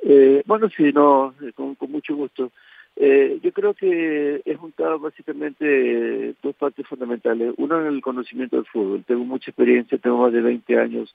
Eh, 0.00 0.42
bueno, 0.46 0.68
sí, 0.76 0.92
no, 0.92 1.34
con 1.54 1.90
mucho 1.90 2.14
gusto. 2.14 2.52
Eh, 3.00 3.38
yo 3.44 3.52
creo 3.52 3.74
que 3.74 4.42
he 4.44 4.54
juntado 4.56 4.98
básicamente 4.98 6.34
dos 6.42 6.56
partes 6.56 6.84
fundamentales. 6.86 7.54
Uno 7.56 7.80
en 7.80 7.86
el 7.94 8.00
conocimiento 8.00 8.56
del 8.56 8.66
fútbol. 8.66 9.04
Tengo 9.06 9.24
mucha 9.24 9.52
experiencia, 9.52 9.98
tengo 9.98 10.18
más 10.18 10.32
de 10.32 10.40
20 10.40 10.78
años 10.78 11.14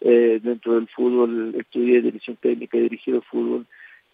eh, 0.00 0.38
dentro 0.40 0.74
del 0.74 0.86
fútbol, 0.86 1.56
estudié 1.58 2.02
dirección 2.02 2.36
técnica, 2.36 2.78
he 2.78 2.82
dirigido 2.82 3.20
fútbol 3.22 3.66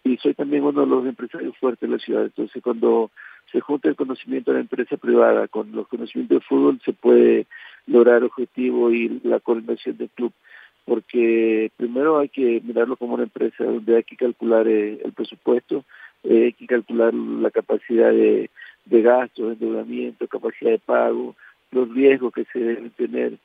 y 0.03 0.17
soy 0.17 0.33
también 0.33 0.63
uno 0.63 0.81
de 0.81 0.87
los 0.87 1.05
empresarios 1.05 1.55
fuertes 1.59 1.87
de 1.87 1.95
la 1.95 2.01
ciudad. 2.01 2.23
Entonces, 2.23 2.63
cuando 2.63 3.11
se 3.51 3.59
junta 3.59 3.87
el 3.87 3.95
conocimiento 3.95 4.49
de 4.49 4.55
la 4.55 4.61
empresa 4.61 4.97
privada 4.97 5.47
con 5.47 5.71
los 5.73 5.87
conocimientos 5.87 6.39
del 6.39 6.47
fútbol, 6.47 6.81
se 6.83 6.93
puede 6.93 7.45
lograr 7.85 8.23
objetivo 8.23 8.91
y 8.91 9.21
la 9.23 9.39
coordinación 9.39 9.95
del 9.97 10.09
club 10.09 10.33
porque 10.85 11.71
primero 11.77 12.19
hay 12.19 12.29
que 12.29 12.61
mirarlo 12.63 12.95
como 12.95 13.13
una 13.13 13.23
empresa 13.23 13.63
donde 13.63 13.97
hay 13.97 14.03
que 14.03 14.15
calcular 14.15 14.67
eh, 14.67 14.99
el 15.03 15.13
presupuesto, 15.13 15.85
eh, 16.23 16.45
hay 16.45 16.53
que 16.53 16.67
calcular 16.67 17.13
la 17.13 17.51
capacidad 17.51 18.11
de, 18.11 18.49
de 18.85 19.01
gasto, 19.01 19.47
de 19.47 19.53
endeudamiento, 19.53 20.27
capacidad 20.27 20.71
de 20.71 20.79
pago, 20.79 21.35
los 21.71 21.93
riesgos 21.93 22.33
que 22.33 22.45
se 22.51 22.59
deben 22.59 22.91
tener, 22.91 23.37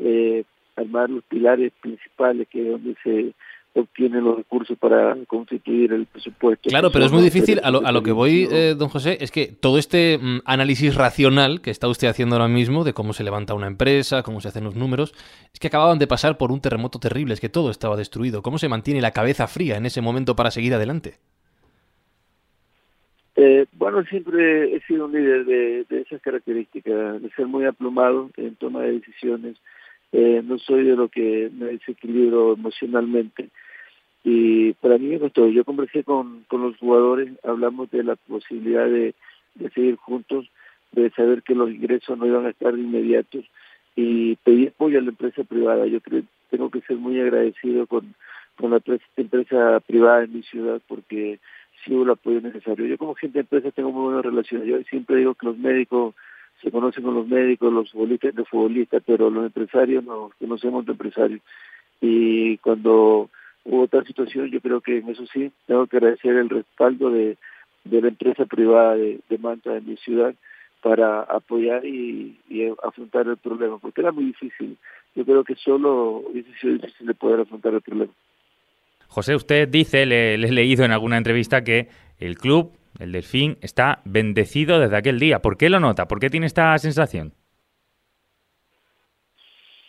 eh, 0.00 0.44
armar 0.76 1.10
los 1.10 1.24
pilares 1.24 1.72
principales 1.80 2.48
que 2.48 2.62
es 2.62 2.70
donde 2.70 2.96
se 3.02 3.34
obtienen 3.74 4.24
los 4.24 4.36
recursos 4.36 4.76
para 4.78 5.16
constituir 5.26 5.92
el 5.92 6.06
presupuesto. 6.06 6.68
Claro, 6.68 6.90
pero 6.90 7.04
es 7.04 7.12
muy 7.12 7.22
difícil. 7.22 7.60
A 7.62 7.70
lo, 7.70 7.86
a 7.86 7.92
lo 7.92 8.02
que 8.02 8.12
voy, 8.12 8.48
eh, 8.50 8.74
don 8.76 8.88
José, 8.88 9.18
es 9.20 9.30
que 9.30 9.46
todo 9.46 9.78
este 9.78 10.18
mm, 10.18 10.40
análisis 10.44 10.94
racional 10.94 11.60
que 11.60 11.70
está 11.70 11.86
usted 11.88 12.08
haciendo 12.08 12.36
ahora 12.36 12.48
mismo 12.48 12.84
de 12.84 12.92
cómo 12.92 13.12
se 13.12 13.24
levanta 13.24 13.54
una 13.54 13.66
empresa, 13.66 14.22
cómo 14.22 14.40
se 14.40 14.48
hacen 14.48 14.64
los 14.64 14.74
números, 14.74 15.14
es 15.52 15.60
que 15.60 15.68
acababan 15.68 15.98
de 15.98 16.06
pasar 16.06 16.38
por 16.38 16.50
un 16.50 16.60
terremoto 16.60 16.98
terrible, 16.98 17.34
es 17.34 17.40
que 17.40 17.48
todo 17.48 17.70
estaba 17.70 17.96
destruido. 17.96 18.42
¿Cómo 18.42 18.58
se 18.58 18.68
mantiene 18.68 19.00
la 19.00 19.12
cabeza 19.12 19.46
fría 19.46 19.76
en 19.76 19.86
ese 19.86 20.00
momento 20.00 20.34
para 20.34 20.50
seguir 20.50 20.74
adelante? 20.74 21.18
Eh, 23.40 23.66
bueno, 23.74 24.02
siempre 24.02 24.74
he 24.74 24.80
sido 24.80 25.04
un 25.04 25.12
líder 25.12 25.44
de, 25.44 25.84
de 25.88 26.00
esas 26.00 26.20
características, 26.20 27.22
de 27.22 27.30
ser 27.36 27.46
muy 27.46 27.66
aplomado 27.66 28.30
en 28.36 28.56
toma 28.56 28.82
de 28.82 28.94
decisiones. 28.94 29.56
Eh, 30.10 30.42
no 30.44 30.58
soy 30.58 30.82
de 30.82 30.96
lo 30.96 31.06
que 31.06 31.48
me 31.56 31.66
desequilibro 31.66 32.54
emocionalmente. 32.54 33.50
Y 34.24 34.72
para 34.72 34.98
mí 34.98 35.06
me 35.06 35.20
costó. 35.20 35.46
Yo 35.46 35.64
conversé 35.64 36.02
con, 36.02 36.42
con 36.48 36.62
los 36.62 36.76
jugadores, 36.78 37.28
hablamos 37.44 37.88
de 37.92 38.02
la 38.02 38.16
posibilidad 38.16 38.86
de, 38.86 39.14
de 39.54 39.70
seguir 39.70 39.94
juntos, 39.94 40.50
de 40.90 41.08
saber 41.10 41.44
que 41.44 41.54
los 41.54 41.70
ingresos 41.70 42.18
no 42.18 42.26
iban 42.26 42.44
a 42.44 42.50
estar 42.50 42.74
inmediatos 42.74 43.44
y 43.94 44.34
pedí 44.42 44.66
apoyo 44.66 44.98
a 44.98 45.02
la 45.02 45.10
empresa 45.10 45.44
privada. 45.44 45.86
Yo 45.86 46.00
creo 46.00 46.24
tengo 46.50 46.70
que 46.70 46.80
ser 46.80 46.96
muy 46.96 47.20
agradecido 47.20 47.86
con, 47.86 48.14
con 48.56 48.72
la 48.72 48.80
empresa 49.16 49.78
privada 49.86 50.24
en 50.24 50.32
mi 50.32 50.42
ciudad 50.42 50.80
porque 50.88 51.38
sí 51.84 51.94
hubo 51.94 52.04
el 52.04 52.10
apoyo 52.10 52.40
necesario. 52.40 52.86
Yo 52.86 52.98
como 52.98 53.14
gente 53.14 53.38
de 53.38 53.40
empresa 53.40 53.70
tengo 53.70 53.92
muy 53.92 54.04
buenas 54.04 54.24
relaciones. 54.24 54.66
Yo 54.66 54.82
siempre 54.84 55.16
digo 55.16 55.34
que 55.34 55.46
los 55.46 55.58
médicos 55.58 56.14
se 56.62 56.70
conocen 56.70 57.04
con 57.04 57.14
los 57.14 57.28
médicos, 57.28 57.72
los 57.72 57.90
futbolistas 57.92 58.34
de 58.34 58.44
futbolistas, 58.44 59.02
pero 59.06 59.30
los 59.30 59.46
empresarios 59.46 60.04
nos 60.04 60.34
conocemos 60.34 60.84
de 60.86 60.92
empresarios. 60.92 61.40
Y 62.00 62.58
cuando 62.58 63.30
hubo 63.64 63.88
tal 63.88 64.06
situación, 64.06 64.50
yo 64.50 64.60
creo 64.60 64.80
que 64.80 64.98
en 64.98 65.08
eso 65.08 65.24
sí 65.26 65.52
tengo 65.66 65.86
que 65.86 65.98
agradecer 65.98 66.34
el 66.36 66.48
respaldo 66.48 67.10
de, 67.10 67.36
de 67.84 68.02
la 68.02 68.08
empresa 68.08 68.44
privada 68.46 68.96
de, 68.96 69.20
de 69.28 69.38
Manta 69.38 69.76
en 69.76 69.86
mi 69.86 69.96
ciudad 69.96 70.34
para 70.82 71.22
apoyar 71.22 71.84
y, 71.84 72.38
y, 72.48 72.66
afrontar 72.82 73.26
el 73.26 73.36
problema, 73.36 73.78
porque 73.78 74.00
era 74.00 74.12
muy 74.12 74.26
difícil. 74.26 74.76
Yo 75.14 75.24
creo 75.24 75.42
que 75.42 75.56
solo 75.56 76.22
hubiese 76.28 76.52
sido 76.60 76.74
difícil 76.74 77.06
de 77.06 77.14
poder 77.14 77.40
afrontar 77.40 77.74
el 77.74 77.80
problema. 77.80 78.12
José, 79.08 79.34
usted 79.34 79.68
dice, 79.68 80.06
le, 80.06 80.34
he 80.34 80.52
leído 80.52 80.84
en 80.84 80.92
alguna 80.92 81.16
entrevista 81.16 81.64
que 81.64 81.88
el 82.18 82.36
club, 82.36 82.72
el 82.98 83.12
Delfín, 83.12 83.56
está 83.62 84.00
bendecido 84.04 84.78
desde 84.78 84.96
aquel 84.96 85.18
día. 85.18 85.40
¿Por 85.40 85.56
qué 85.56 85.70
lo 85.70 85.80
nota? 85.80 86.06
¿Por 86.06 86.20
qué 86.20 86.30
tiene 86.30 86.46
esta 86.46 86.76
sensación? 86.78 87.32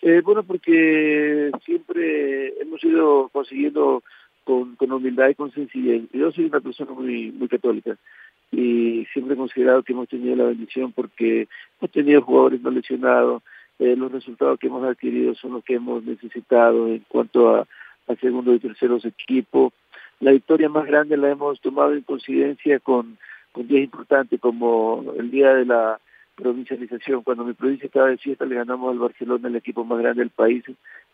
Eh, 0.02 0.22
bueno, 0.24 0.44
porque 0.44 1.52
siempre 1.66 2.60
hemos 2.62 2.82
ido 2.84 3.30
consiguiendo 3.34 4.02
con, 4.46 4.76
con, 4.78 4.92
humildad 4.94 5.30
y 5.30 5.36
con 5.36 5.52
sencillez. 5.52 6.04
Yo 6.14 6.32
soy 6.32 6.46
una 6.46 6.62
persona 6.62 6.92
muy, 6.92 7.32
muy 7.32 7.50
católica 7.50 7.98
y 8.52 9.06
siempre 9.14 9.34
he 9.34 9.38
considerado 9.38 9.84
que 9.84 9.94
hemos 9.94 10.08
tenido 10.08 10.36
la 10.36 10.46
bendición 10.46 10.92
porque 10.94 11.48
hemos 11.80 11.92
tenido 11.92 12.22
jugadores 12.22 12.62
no 12.62 12.72
lesionados, 12.72 13.44
eh, 13.80 13.96
los 13.96 14.12
resultados 14.12 14.60
que 14.60 14.68
hemos 14.68 14.84
adquirido 14.84 15.36
son 15.36 15.54
los 15.54 15.64
que 15.64 15.76
hemos 15.76 16.04
necesitado 16.04 16.88
en 16.88 17.00
cuanto 17.08 17.56
a 17.56 17.68
al 18.10 18.20
segundo 18.20 18.54
y 18.54 18.60
terceros 18.60 19.06
equipos. 19.06 19.72
La 20.20 20.32
victoria 20.32 20.68
más 20.68 20.86
grande 20.86 21.16
la 21.16 21.30
hemos 21.30 21.62
tomado 21.62 21.94
en 21.94 22.02
coincidencia 22.02 22.80
con, 22.80 23.18
con 23.54 23.68
días 23.68 23.84
importantes 23.84 24.40
como 24.42 25.14
el 25.18 25.32
día 25.32 25.54
de 25.54 25.66
la 25.66 26.00
provincialización. 26.36 27.24
Cuando 27.24 27.46
mi 27.46 27.54
provincia 27.54 27.86
estaba 27.86 28.10
de 28.10 28.18
fiesta 28.18 28.46
le 28.46 28.56
ganamos 28.56 28.92
al 28.92 29.00
Barcelona, 29.00 29.48
el 29.48 29.56
equipo 29.56 29.86
más 29.86 30.00
grande 30.00 30.22
del 30.22 30.32
país, 30.32 30.64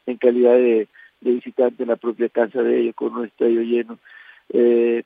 en 0.06 0.18
calidad 0.18 0.54
de, 0.54 0.88
visitante 1.20 1.84
en 1.84 1.90
la 1.90 1.96
propia 1.98 2.30
casa 2.30 2.64
de 2.64 2.80
ellos, 2.80 2.96
con 2.96 3.16
un 3.16 3.26
estadio 3.26 3.62
lleno. 3.62 4.00
Eh, 4.50 5.04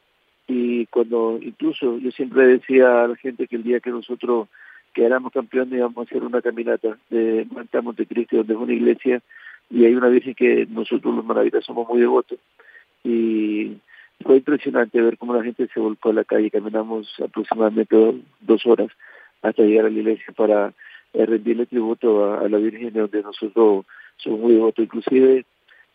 y 0.48 0.86
cuando 0.88 1.40
incluso 1.42 1.98
yo 1.98 2.12
siempre 2.12 2.46
decía 2.48 3.04
a 3.04 3.08
la 3.08 3.16
gente 3.16 3.48
que 3.48 3.56
el 3.56 3.64
día 3.64 3.80
que 3.80 3.92
nosotros 3.92 4.48
quedáramos 4.94 5.32
campeones 5.32 5.78
íbamos 5.78 5.98
a 5.98 6.10
hacer 6.10 6.24
una 6.24 6.42
caminata 6.42 6.98
de 7.10 7.48
Manta 7.52 7.82
Montecristi, 7.82 8.36
donde 8.38 8.54
es 8.54 8.60
una 8.60 8.74
iglesia 8.74 9.22
y 9.70 9.86
hay 9.86 9.94
una 9.96 10.08
virgen 10.10 10.34
que 10.34 10.66
nosotros 10.70 11.16
los 11.16 11.26
maravitas 11.26 11.64
somos 11.66 11.88
muy 11.88 12.00
devotos 12.00 12.40
y 13.04 13.78
fue 14.24 14.38
impresionante 14.38 15.02
ver 15.02 15.18
cómo 15.18 15.34
la 15.34 15.44
gente 15.44 15.68
se 15.74 15.80
volcó 15.80 16.10
a 16.10 16.14
la 16.14 16.24
calle, 16.24 16.52
caminamos 16.52 17.08
aproximadamente 17.24 17.96
dos 18.42 18.66
horas 18.66 18.90
hasta 19.42 19.64
llegar 19.64 19.86
a 19.86 19.90
la 19.90 20.00
iglesia 20.00 20.34
para 20.36 20.74
eh, 21.14 21.26
rendirle 21.26 21.66
tributo 21.66 22.34
a, 22.34 22.50
la 22.50 22.58
Virgen 22.58 22.94
de 22.94 23.00
donde 23.00 23.24
nosotros 23.24 23.86
somos 24.18 24.40
muy 24.40 24.54
devotos. 24.54 24.84
Inclusive 24.84 25.46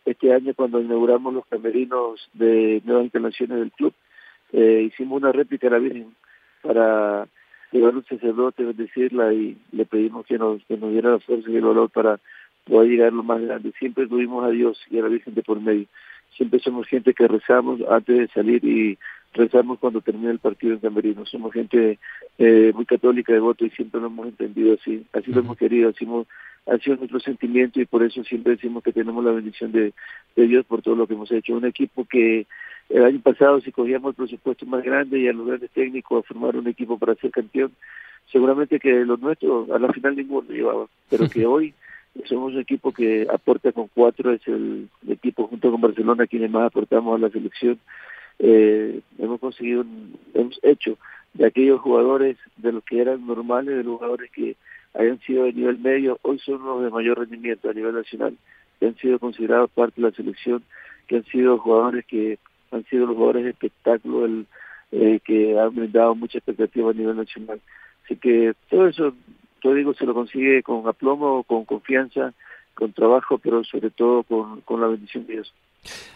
este 0.05 0.33
año 0.33 0.53
cuando 0.55 0.81
inauguramos 0.81 1.33
los 1.33 1.45
camerinos 1.45 2.29
de 2.33 2.81
nuevas 2.85 3.05
instalaciones 3.05 3.59
del 3.59 3.71
club, 3.71 3.93
eh, 4.53 4.87
hicimos 4.87 5.21
una 5.21 5.31
réplica 5.31 5.67
a 5.67 5.71
la 5.71 5.79
Virgen 5.79 6.15
para 6.61 7.27
llevar 7.71 7.95
un 7.95 8.05
sacerdote, 8.05 8.63
bendecirla 8.63 9.33
y 9.33 9.57
le 9.71 9.85
pedimos 9.85 10.25
que 10.25 10.37
nos, 10.37 10.63
que 10.65 10.77
nos 10.77 10.91
diera 10.91 11.11
la 11.11 11.19
fuerza 11.19 11.49
y 11.49 11.55
el 11.55 11.65
valor 11.65 11.89
para 11.89 12.19
poder 12.65 12.89
llegar 12.89 13.13
lo 13.13 13.23
más 13.23 13.41
grande. 13.41 13.71
Siempre 13.79 14.07
tuvimos 14.07 14.43
a 14.43 14.49
Dios 14.49 14.79
y 14.89 14.99
a 14.99 15.03
la 15.03 15.07
Virgen 15.07 15.33
de 15.33 15.43
por 15.43 15.61
medio. 15.61 15.85
Siempre 16.35 16.59
somos 16.59 16.87
gente 16.87 17.13
que 17.13 17.27
rezamos 17.27 17.79
antes 17.89 18.17
de 18.17 18.27
salir 18.29 18.63
y 18.65 18.97
rezamos 19.33 19.79
cuando 19.79 20.01
termina 20.01 20.31
el 20.31 20.39
partido 20.39 20.73
en 20.73 20.79
Camerino. 20.79 21.25
Somos 21.25 21.53
gente 21.53 21.99
eh, 22.37 22.71
muy 22.75 22.85
católica 22.85 23.31
de 23.31 23.39
voto 23.39 23.65
y 23.65 23.69
siempre 23.69 24.01
lo 24.01 24.07
hemos 24.07 24.27
entendido 24.27 24.73
así, 24.73 25.05
así 25.13 25.31
lo 25.31 25.41
hemos 25.41 25.57
querido, 25.57 25.89
así 25.89 26.03
hemos, 26.03 26.27
ha 26.65 26.77
sido 26.77 26.97
nuestro 26.97 27.19
sentimiento 27.19 27.79
y 27.79 27.85
por 27.85 28.03
eso 28.03 28.23
siempre 28.23 28.55
decimos 28.55 28.83
que 28.83 28.91
tenemos 28.91 29.23
la 29.23 29.31
bendición 29.31 29.71
de, 29.71 29.93
de 30.35 30.47
Dios 30.47 30.65
por 30.65 30.81
todo 30.81 30.95
lo 30.95 31.07
que 31.07 31.13
hemos 31.13 31.31
hecho. 31.31 31.55
Un 31.55 31.65
equipo 31.65 32.05
que 32.05 32.47
el 32.89 33.03
año 33.03 33.19
pasado 33.19 33.61
si 33.61 33.71
cogíamos 33.71 34.09
el 34.09 34.15
presupuesto 34.15 34.65
más 34.65 34.83
grande 34.83 35.19
y 35.19 35.27
a 35.27 35.33
los 35.33 35.47
grandes 35.47 35.71
técnicos 35.71 36.23
a 36.23 36.27
formar 36.27 36.55
un 36.55 36.67
equipo 36.67 36.97
para 36.97 37.15
ser 37.15 37.31
campeón, 37.31 37.71
seguramente 38.31 38.79
que 38.79 39.05
los 39.05 39.19
nuestros 39.19 39.69
a 39.69 39.79
la 39.79 39.91
final 39.93 40.15
ninguno 40.15 40.49
llevaba, 40.49 40.87
pero 41.09 41.29
que 41.29 41.45
hoy 41.45 41.73
somos 42.23 42.53
un 42.53 42.59
equipo 42.59 42.91
que 42.91 43.27
aporta 43.31 43.71
con 43.71 43.89
cuatro, 43.93 44.31
es 44.31 44.47
el, 44.47 44.89
equipo 45.07 45.47
junto 45.47 45.71
con 45.71 45.81
Barcelona 45.81 46.27
quienes 46.27 46.49
más 46.49 46.67
aportamos 46.67 47.15
a 47.15 47.21
la 47.21 47.29
selección. 47.29 47.79
Eh, 48.39 49.01
hemos 49.19 49.39
conseguido, 49.39 49.85
hemos 50.33 50.59
hecho 50.63 50.97
de 51.33 51.45
aquellos 51.45 51.81
jugadores, 51.81 52.37
de 52.57 52.71
los 52.71 52.83
que 52.83 53.01
eran 53.01 53.25
normales, 53.25 53.75
de 53.75 53.83
los 53.83 53.97
jugadores 53.97 54.31
que 54.31 54.55
hayan 54.93 55.19
sido 55.21 55.43
de 55.43 55.53
nivel 55.53 55.77
medio, 55.79 56.17
hoy 56.21 56.39
son 56.39 56.63
los 56.63 56.81
de 56.83 56.89
mayor 56.89 57.19
rendimiento 57.19 57.69
a 57.69 57.73
nivel 57.73 57.93
nacional, 57.93 58.37
que 58.79 58.87
han 58.87 58.95
sido 58.95 59.19
considerados 59.19 59.69
parte 59.71 60.01
de 60.01 60.09
la 60.09 60.15
selección, 60.15 60.63
que 61.07 61.17
han 61.17 61.25
sido 61.25 61.57
jugadores 61.57 62.05
que 62.05 62.39
han 62.71 62.85
sido 62.85 63.05
los 63.05 63.15
jugadores 63.15 63.43
de 63.43 63.49
espectáculo, 63.51 64.25
el, 64.25 64.45
eh, 64.91 65.19
que 65.23 65.59
han 65.59 65.75
brindado 65.75 66.15
mucha 66.15 66.37
expectativa 66.37 66.91
a 66.91 66.93
nivel 66.93 67.17
nacional. 67.17 67.59
Así 68.05 68.15
que 68.15 68.53
todo 68.69 68.87
eso 68.87 69.13
yo 69.65 69.73
digo, 69.73 69.93
se 69.95 70.05
lo 70.05 70.13
consigue 70.13 70.61
con 70.61 70.87
aplomo, 70.87 71.43
con 71.43 71.65
confianza, 71.65 72.33
con 72.75 72.93
trabajo, 72.93 73.39
pero 73.39 73.63
sobre 73.63 73.89
todo 73.89 74.23
con, 74.23 74.61
con 74.61 74.79
la 74.79 74.87
bendición 74.87 75.25
de 75.25 75.33
Dios. 75.33 75.53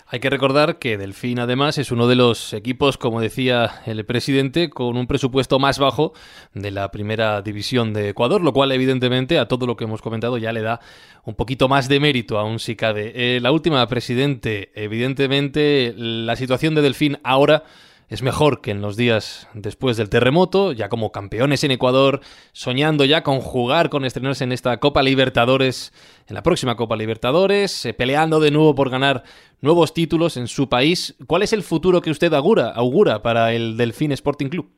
Hay 0.08 0.20
que 0.20 0.30
recordar 0.30 0.80
que 0.80 0.98
Delfín 0.98 1.40
además 1.40 1.78
es 1.78 1.92
uno 1.92 2.08
de 2.08 2.16
los 2.16 2.54
equipos, 2.54 2.98
como 2.98 3.22
decía 3.22 3.70
el 3.86 4.04
presidente, 4.06 4.70
con 4.70 4.98
un 4.98 5.08
presupuesto 5.08 5.60
más 5.60 5.78
bajo 5.78 6.14
de 6.54 6.72
la 6.72 6.90
primera 6.90 7.42
división 7.42 7.94
de 7.94 8.10
Ecuador, 8.10 8.42
lo 8.42 8.54
cual 8.54 8.72
evidentemente 8.72 9.38
a 9.38 9.48
todo 9.48 9.68
lo 9.68 9.76
que 9.76 9.84
hemos 9.84 10.02
comentado 10.02 10.38
ya 10.38 10.52
le 10.52 10.62
da 10.62 10.80
un 11.26 11.36
poquito 11.36 11.68
más 11.68 11.88
de 11.90 12.00
mérito 12.00 12.40
aún 12.40 12.60
si 12.60 12.76
cabe. 12.76 13.12
Eh, 13.16 13.40
la 13.40 13.52
última, 13.52 13.86
presidente, 13.88 14.72
evidentemente 14.74 15.94
la 15.96 16.36
situación 16.36 16.74
de 16.74 16.82
Delfín 16.82 17.20
ahora 17.24 17.64
es 18.10 18.24
mejor 18.24 18.62
que 18.62 18.72
en 18.72 18.82
los 18.82 18.98
días 18.98 19.48
después 19.54 19.96
del 19.96 20.10
terremoto, 20.10 20.72
ya 20.72 20.90
como 20.90 21.12
campeones 21.12 21.64
en 21.64 21.72
Ecuador, 21.72 22.22
soñando 22.54 23.06
ya 23.06 23.22
con 23.22 23.40
jugar, 23.40 23.90
con 23.90 24.04
estrenarse 24.04 24.44
en 24.44 24.52
esta 24.52 24.80
Copa 24.80 25.04
Libertadores, 25.04 25.94
en 26.28 26.34
la 26.34 26.42
próxima 26.42 26.76
Copa 26.76 26.96
Libertadores, 26.96 27.86
eh, 27.86 27.94
peleando 27.94 28.40
de 28.40 28.50
nuevo 28.50 28.74
por 28.74 28.90
ganar 28.90 29.24
nuevos 29.62 29.94
títulos 29.94 30.38
en 30.38 30.48
su 30.48 30.68
país. 30.68 31.16
¿Cuál 31.28 31.44
es 31.44 31.54
el 31.54 31.62
futuro 31.62 32.02
que 32.02 32.10
usted 32.10 32.34
augura, 32.34 32.72
augura 32.72 33.22
para 33.22 33.54
el 33.54 33.78
Delfín 33.78 34.12
Sporting 34.12 34.50
Club? 34.50 34.70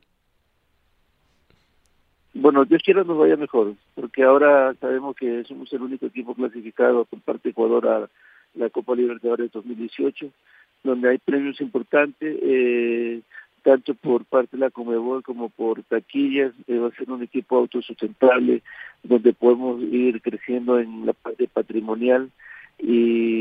Bueno, 2.33 2.65
Dios 2.65 2.81
quiera 2.83 3.03
nos 3.03 3.17
vaya 3.17 3.37
mejor, 3.37 3.75
porque 3.95 4.23
ahora 4.23 4.73
sabemos 4.81 5.15
que 5.15 5.43
somos 5.45 5.71
el 5.71 5.81
único 5.81 6.05
equipo 6.05 6.33
clasificado 6.33 7.05
por 7.05 7.21
parte 7.21 7.43
de 7.43 7.49
Ecuador 7.51 7.87
a 7.87 8.09
la 8.55 8.69
Copa 8.69 8.93
Libertadores 8.95 9.51
2018 9.53 10.29
donde 10.83 11.09
hay 11.09 11.17
premios 11.17 11.61
importantes, 11.61 12.37
eh, 12.41 13.21
tanto 13.63 13.93
por 13.93 14.25
parte 14.25 14.57
de 14.57 14.61
la 14.61 14.71
Comebol 14.71 15.23
como 15.23 15.49
por 15.49 15.83
taquillas, 15.83 16.53
eh, 16.67 16.77
va 16.77 16.87
a 16.87 16.95
ser 16.95 17.11
un 17.11 17.23
equipo 17.23 17.57
autosustentable, 17.57 18.63
donde 19.03 19.33
podemos 19.33 19.81
ir 19.83 20.21
creciendo 20.21 20.79
en 20.79 21.05
la 21.05 21.13
parte 21.13 21.47
patrimonial 21.47 22.31
y 22.79 23.40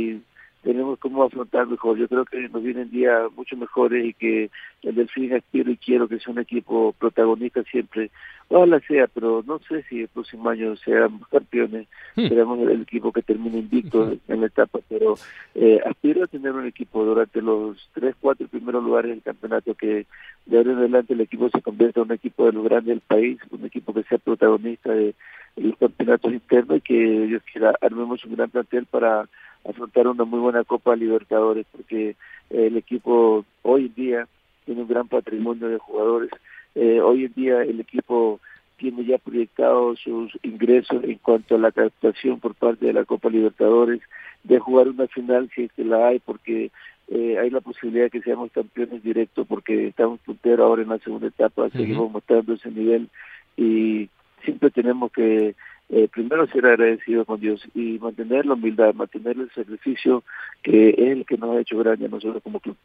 tenemos 0.80 0.98
cómo 0.98 1.24
afrontar 1.24 1.66
mejor. 1.66 1.98
Yo 1.98 2.08
creo 2.08 2.24
que 2.24 2.48
nos 2.48 2.62
vienen 2.62 2.90
días 2.90 3.30
mucho 3.36 3.54
mejores 3.54 4.02
y 4.02 4.14
que 4.14 4.50
el 4.82 4.94
Delfín 4.94 5.34
aspiro 5.34 5.70
y 5.70 5.76
quiero 5.76 6.08
que 6.08 6.18
sea 6.18 6.32
un 6.32 6.38
equipo 6.38 6.94
protagonista 6.98 7.62
siempre. 7.64 8.10
Ojalá 8.48 8.80
sea, 8.80 9.06
pero 9.08 9.44
no 9.46 9.58
sé 9.68 9.82
si 9.82 10.00
el 10.00 10.08
próximo 10.08 10.48
año 10.48 10.74
seamos 10.76 11.28
campeones, 11.28 11.86
hmm. 12.16 12.28
seremos 12.28 12.58
el 12.60 12.80
equipo 12.80 13.12
que 13.12 13.20
termine 13.20 13.58
invicto 13.58 14.16
en 14.26 14.40
la 14.40 14.46
etapa, 14.46 14.80
pero 14.88 15.16
eh, 15.54 15.80
aspiro 15.84 16.24
a 16.24 16.28
tener 16.28 16.52
un 16.52 16.66
equipo 16.66 17.04
durante 17.04 17.42
los 17.42 17.76
tres, 17.92 18.16
cuatro 18.18 18.48
primeros 18.48 18.82
lugares 18.82 19.10
del 19.10 19.22
campeonato 19.22 19.74
que 19.74 20.06
de 20.46 20.56
ahora 20.56 20.72
en 20.72 20.78
adelante 20.78 21.12
el 21.12 21.20
equipo 21.20 21.50
se 21.50 21.60
convierta 21.60 22.00
en 22.00 22.06
un 22.06 22.12
equipo 22.12 22.46
de 22.46 22.52
los 22.52 22.64
grandes 22.64 22.86
del 22.86 23.00
país, 23.00 23.38
un 23.50 23.66
equipo 23.66 23.92
que 23.92 24.02
sea 24.04 24.16
protagonista 24.16 24.92
de, 24.92 25.14
de 25.56 25.62
los 25.62 25.76
campeonatos 25.76 26.32
internos 26.32 26.78
y 26.78 26.80
que 26.80 27.26
Dios 27.26 27.42
quiera 27.52 27.74
armemos 27.82 28.24
un 28.24 28.34
gran 28.34 28.48
plantel 28.48 28.86
para 28.86 29.28
afrontar 29.68 30.08
una 30.08 30.24
muy 30.24 30.40
buena 30.40 30.64
Copa 30.64 30.96
Libertadores, 30.96 31.66
porque 31.70 32.10
eh, 32.10 32.16
el 32.50 32.76
equipo 32.76 33.44
hoy 33.62 33.86
en 33.86 33.94
día 33.94 34.28
tiene 34.64 34.82
un 34.82 34.88
gran 34.88 35.08
patrimonio 35.08 35.68
de 35.68 35.78
jugadores. 35.78 36.30
Eh, 36.74 37.00
hoy 37.00 37.24
en 37.24 37.34
día 37.34 37.62
el 37.62 37.80
equipo 37.80 38.40
tiene 38.76 39.04
ya 39.04 39.18
proyectado 39.18 39.94
sus 39.96 40.32
ingresos 40.42 41.04
en 41.04 41.18
cuanto 41.18 41.56
a 41.56 41.58
la 41.58 41.70
captación 41.70 42.40
por 42.40 42.54
parte 42.54 42.86
de 42.86 42.94
la 42.94 43.04
Copa 43.04 43.28
Libertadores, 43.28 44.00
de 44.42 44.58
jugar 44.58 44.88
una 44.88 45.06
final 45.06 45.50
si 45.54 45.64
es 45.64 45.72
que 45.72 45.84
la 45.84 46.08
hay, 46.08 46.18
porque 46.18 46.70
eh, 47.08 47.38
hay 47.38 47.50
la 47.50 47.60
posibilidad 47.60 48.04
de 48.04 48.10
que 48.10 48.22
seamos 48.22 48.50
campeones 48.52 49.02
directos, 49.02 49.46
porque 49.46 49.88
estamos 49.88 50.18
punteros 50.20 50.64
ahora 50.64 50.82
en 50.82 50.88
la 50.88 50.98
segunda 50.98 51.26
etapa, 51.26 51.68
seguimos 51.70 52.10
mostrando 52.10 52.54
ese 52.54 52.70
nivel 52.70 53.08
y 53.56 54.08
siempre 54.44 54.70
tenemos 54.70 55.12
que 55.12 55.54
eh, 55.90 56.08
primero 56.08 56.46
ser 56.46 56.66
agradecido 56.66 57.24
con 57.24 57.40
Dios 57.40 57.60
y 57.74 57.98
mantener 57.98 58.46
la 58.46 58.54
humildad, 58.54 58.94
mantener 58.94 59.36
el 59.38 59.50
sacrificio 59.52 60.22
que 60.62 60.90
es 60.90 60.98
el 60.98 61.26
que 61.26 61.36
nos 61.36 61.56
ha 61.56 61.60
hecho 61.60 61.78
grande 61.78 62.06
a 62.06 62.08
nosotros 62.08 62.42
como 62.42 62.60
club. 62.60 62.76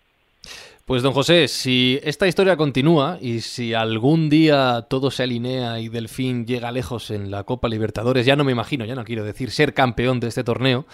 Pues 0.85 1.01
don 1.01 1.13
José, 1.13 1.47
si 1.47 1.99
esta 2.03 2.27
historia 2.27 2.57
continúa 2.57 3.17
y 3.19 3.39
si 3.39 3.73
algún 3.73 4.29
día 4.29 4.85
todo 4.87 5.09
se 5.09 5.23
alinea 5.23 5.79
y 5.79 5.89
Delfín 5.89 6.45
llega 6.45 6.71
lejos 6.71 7.09
en 7.09 7.31
la 7.31 7.43
Copa 7.43 7.67
Libertadores, 7.67 8.25
ya 8.25 8.35
no 8.35 8.43
me 8.43 8.51
imagino, 8.51 8.85
ya 8.85 8.93
no 8.93 9.03
quiero 9.03 9.23
decir 9.23 9.49
ser 9.49 9.73
campeón 9.73 10.19
de 10.19 10.27
este 10.27 10.43
torneo, 10.43 10.85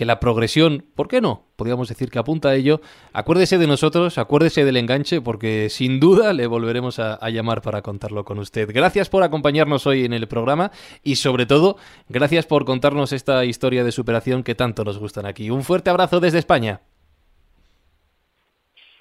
que 0.00 0.06
la 0.06 0.18
progresión, 0.18 0.82
¿por 0.96 1.08
qué 1.08 1.20
no? 1.20 1.42
Podríamos 1.56 1.90
decir 1.90 2.08
que 2.08 2.18
apunta 2.18 2.48
a 2.48 2.54
ello. 2.54 2.80
Acuérdese 3.12 3.58
de 3.58 3.66
nosotros, 3.66 4.16
acuérdese 4.16 4.64
del 4.64 4.78
enganche, 4.78 5.20
porque 5.20 5.68
sin 5.68 6.00
duda 6.00 6.32
le 6.32 6.46
volveremos 6.46 6.98
a, 6.98 7.28
llamar 7.28 7.60
para 7.60 7.82
contarlo 7.82 8.24
con 8.24 8.38
usted. 8.38 8.70
Gracias 8.72 9.10
por 9.10 9.22
acompañarnos 9.22 9.86
hoy 9.86 10.06
en 10.06 10.14
el 10.14 10.26
programa 10.26 10.70
y 11.04 11.16
sobre 11.16 11.44
todo, 11.44 11.76
gracias 12.08 12.46
por 12.46 12.64
contarnos 12.64 13.12
esta 13.12 13.44
historia 13.44 13.84
de 13.84 13.92
superación 13.92 14.42
que 14.42 14.54
tanto 14.54 14.84
nos 14.84 14.98
gustan 14.98 15.26
aquí. 15.26 15.50
Un 15.50 15.64
fuerte 15.64 15.90
abrazo 15.90 16.18
desde 16.18 16.38
España. 16.38 16.80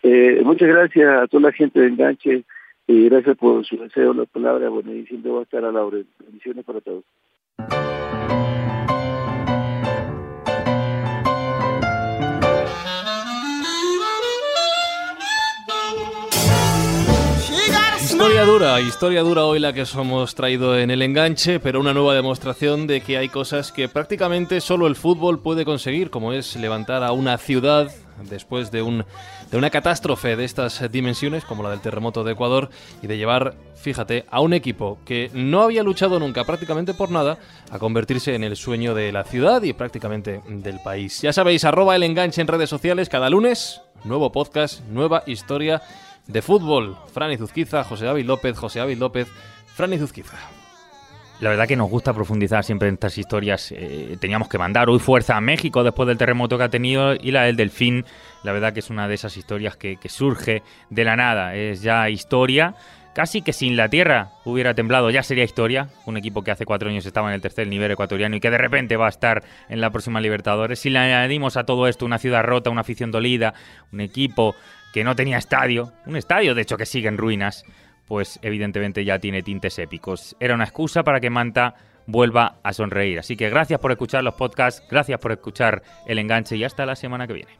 Eh, 0.03 0.41
muchas 0.43 0.67
gracias 0.67 1.07
a 1.07 1.27
toda 1.27 1.43
la 1.43 1.53
gente 1.53 1.79
de 1.79 1.87
Enganche 1.87 2.43
y 2.87 3.07
gracias 3.07 3.37
por 3.37 3.65
su 3.65 3.77
deseo, 3.77 4.13
la 4.13 4.25
palabra, 4.25 4.67
bueno, 4.67 4.91
siempre 5.07 5.31
va 5.31 5.39
a 5.39 5.43
estar 5.43 5.63
a 5.63 5.71
la 5.71 5.81
hora. 5.81 5.99
Bendiciones 6.19 6.65
para 6.65 6.81
todos. 6.81 7.05
Historia 18.19 18.43
dura, 18.43 18.81
historia 18.81 19.21
dura 19.21 19.45
hoy 19.45 19.59
la 19.59 19.71
que 19.71 19.83
os 19.83 19.95
hemos 19.95 20.35
traído 20.35 20.77
en 20.77 20.91
el 20.91 21.01
enganche, 21.01 21.61
pero 21.61 21.79
una 21.79 21.93
nueva 21.93 22.13
demostración 22.13 22.85
de 22.85 22.99
que 22.99 23.17
hay 23.17 23.29
cosas 23.29 23.71
que 23.71 23.87
prácticamente 23.87 24.59
solo 24.59 24.87
el 24.87 24.97
fútbol 24.97 25.39
puede 25.39 25.63
conseguir, 25.63 26.09
como 26.09 26.33
es 26.33 26.57
levantar 26.57 27.01
a 27.01 27.13
una 27.13 27.37
ciudad 27.37 27.89
después 28.29 28.71
de, 28.71 28.81
un, 28.81 29.05
de 29.49 29.57
una 29.57 29.69
catástrofe 29.69 30.35
de 30.35 30.43
estas 30.43 30.91
dimensiones, 30.91 31.45
como 31.45 31.63
la 31.63 31.69
del 31.69 31.79
terremoto 31.79 32.25
de 32.25 32.33
Ecuador, 32.33 32.69
y 33.01 33.07
de 33.07 33.15
llevar, 33.15 33.55
fíjate, 33.75 34.25
a 34.29 34.41
un 34.41 34.51
equipo 34.51 34.99
que 35.05 35.31
no 35.33 35.61
había 35.61 35.81
luchado 35.81 36.19
nunca 36.19 36.43
prácticamente 36.43 36.93
por 36.93 37.11
nada, 37.11 37.37
a 37.71 37.79
convertirse 37.79 38.35
en 38.35 38.43
el 38.43 38.57
sueño 38.57 38.95
de 38.95 39.13
la 39.13 39.23
ciudad 39.23 39.63
y 39.63 39.71
prácticamente 39.71 40.41
del 40.45 40.81
país. 40.81 41.21
Ya 41.21 41.31
sabéis, 41.31 41.63
arroba 41.63 41.95
el 41.95 42.03
enganche 42.03 42.41
en 42.41 42.47
redes 42.47 42.69
sociales 42.69 43.07
cada 43.07 43.29
lunes, 43.29 43.81
nuevo 44.03 44.29
podcast, 44.33 44.81
nueva 44.89 45.23
historia 45.25 45.81
de 46.27 46.41
fútbol. 46.41 46.97
Fran 47.13 47.31
Izuzquiza, 47.31 47.83
José 47.83 48.05
David 48.05 48.25
López, 48.25 48.57
José 48.57 48.79
David 48.79 48.97
López, 48.97 49.27
Fran 49.73 49.93
Izuzquiza. 49.93 50.37
La 51.39 51.49
verdad 51.49 51.67
que 51.69 51.77
nos 51.77 51.89
gusta 51.89 52.13
profundizar 52.13 52.65
siempre 52.65 52.89
en 52.89 52.95
estas 52.95 53.17
historias. 53.17 53.71
Eh, 53.71 54.17
teníamos 54.19 54.49
que 54.49 54.57
mandar 54.57 54.89
hoy 54.89 54.99
fuerza 54.99 55.37
a 55.37 55.41
México 55.41 55.85
después 55.85 56.05
del 56.05 56.17
terremoto 56.17 56.57
que 56.57 56.65
ha 56.65 56.69
tenido 56.69 57.13
y 57.15 57.31
la 57.31 57.43
del 57.43 57.55
Delfín. 57.55 58.03
La 58.43 58.51
verdad 58.51 58.73
que 58.73 58.81
es 58.81 58.89
una 58.89 59.07
de 59.07 59.15
esas 59.15 59.37
historias 59.37 59.77
que, 59.77 59.95
que 59.95 60.09
surge 60.09 60.63
de 60.89 61.03
la 61.05 61.15
nada. 61.15 61.55
Es 61.55 61.81
ya 61.81 62.09
historia. 62.09 62.75
Casi 63.13 63.41
que 63.41 63.53
sin 63.53 63.75
la 63.75 63.89
tierra 63.89 64.31
hubiera 64.45 64.73
temblado 64.75 65.09
ya 65.09 65.23
sería 65.23 65.43
historia. 65.43 65.89
Un 66.05 66.17
equipo 66.17 66.43
que 66.43 66.51
hace 66.51 66.65
cuatro 66.65 66.89
años 66.89 67.05
estaba 67.05 67.29
en 67.29 67.35
el 67.35 67.41
tercer 67.41 67.67
nivel 67.67 67.91
ecuatoriano 67.91 68.35
y 68.35 68.39
que 68.39 68.51
de 68.51 68.57
repente 68.57 68.97
va 68.97 69.07
a 69.07 69.09
estar 69.09 69.43
en 69.69 69.81
la 69.81 69.89
próxima 69.89 70.21
Libertadores. 70.21 70.79
Si 70.79 70.89
le 70.89 70.99
añadimos 70.99 71.57
a 71.57 71.65
todo 71.65 71.87
esto 71.87 72.05
una 72.05 72.17
ciudad 72.17 72.43
rota, 72.43 72.69
una 72.69 72.81
afición 72.81 73.11
dolida, 73.11 73.53
un 73.91 74.01
equipo 74.01 74.55
que 74.93 75.03
no 75.03 75.15
tenía 75.15 75.37
estadio, 75.37 75.93
un 76.05 76.15
estadio 76.15 76.55
de 76.55 76.61
hecho 76.61 76.77
que 76.77 76.85
sigue 76.85 77.07
en 77.07 77.17
ruinas, 77.17 77.63
pues 78.07 78.39
evidentemente 78.41 79.05
ya 79.05 79.19
tiene 79.19 79.43
tintes 79.43 79.77
épicos. 79.79 80.35
Era 80.39 80.55
una 80.55 80.63
excusa 80.63 81.03
para 81.03 81.19
que 81.19 81.29
Manta 81.29 81.75
vuelva 82.07 82.59
a 82.63 82.73
sonreír. 82.73 83.19
Así 83.19 83.35
que 83.37 83.49
gracias 83.49 83.79
por 83.79 83.91
escuchar 83.91 84.23
los 84.23 84.33
podcasts, 84.33 84.83
gracias 84.89 85.19
por 85.19 85.31
escuchar 85.31 85.83
el 86.07 86.17
enganche 86.19 86.55
y 86.55 86.63
hasta 86.63 86.85
la 86.85 86.95
semana 86.95 87.27
que 87.27 87.33
viene. 87.33 87.51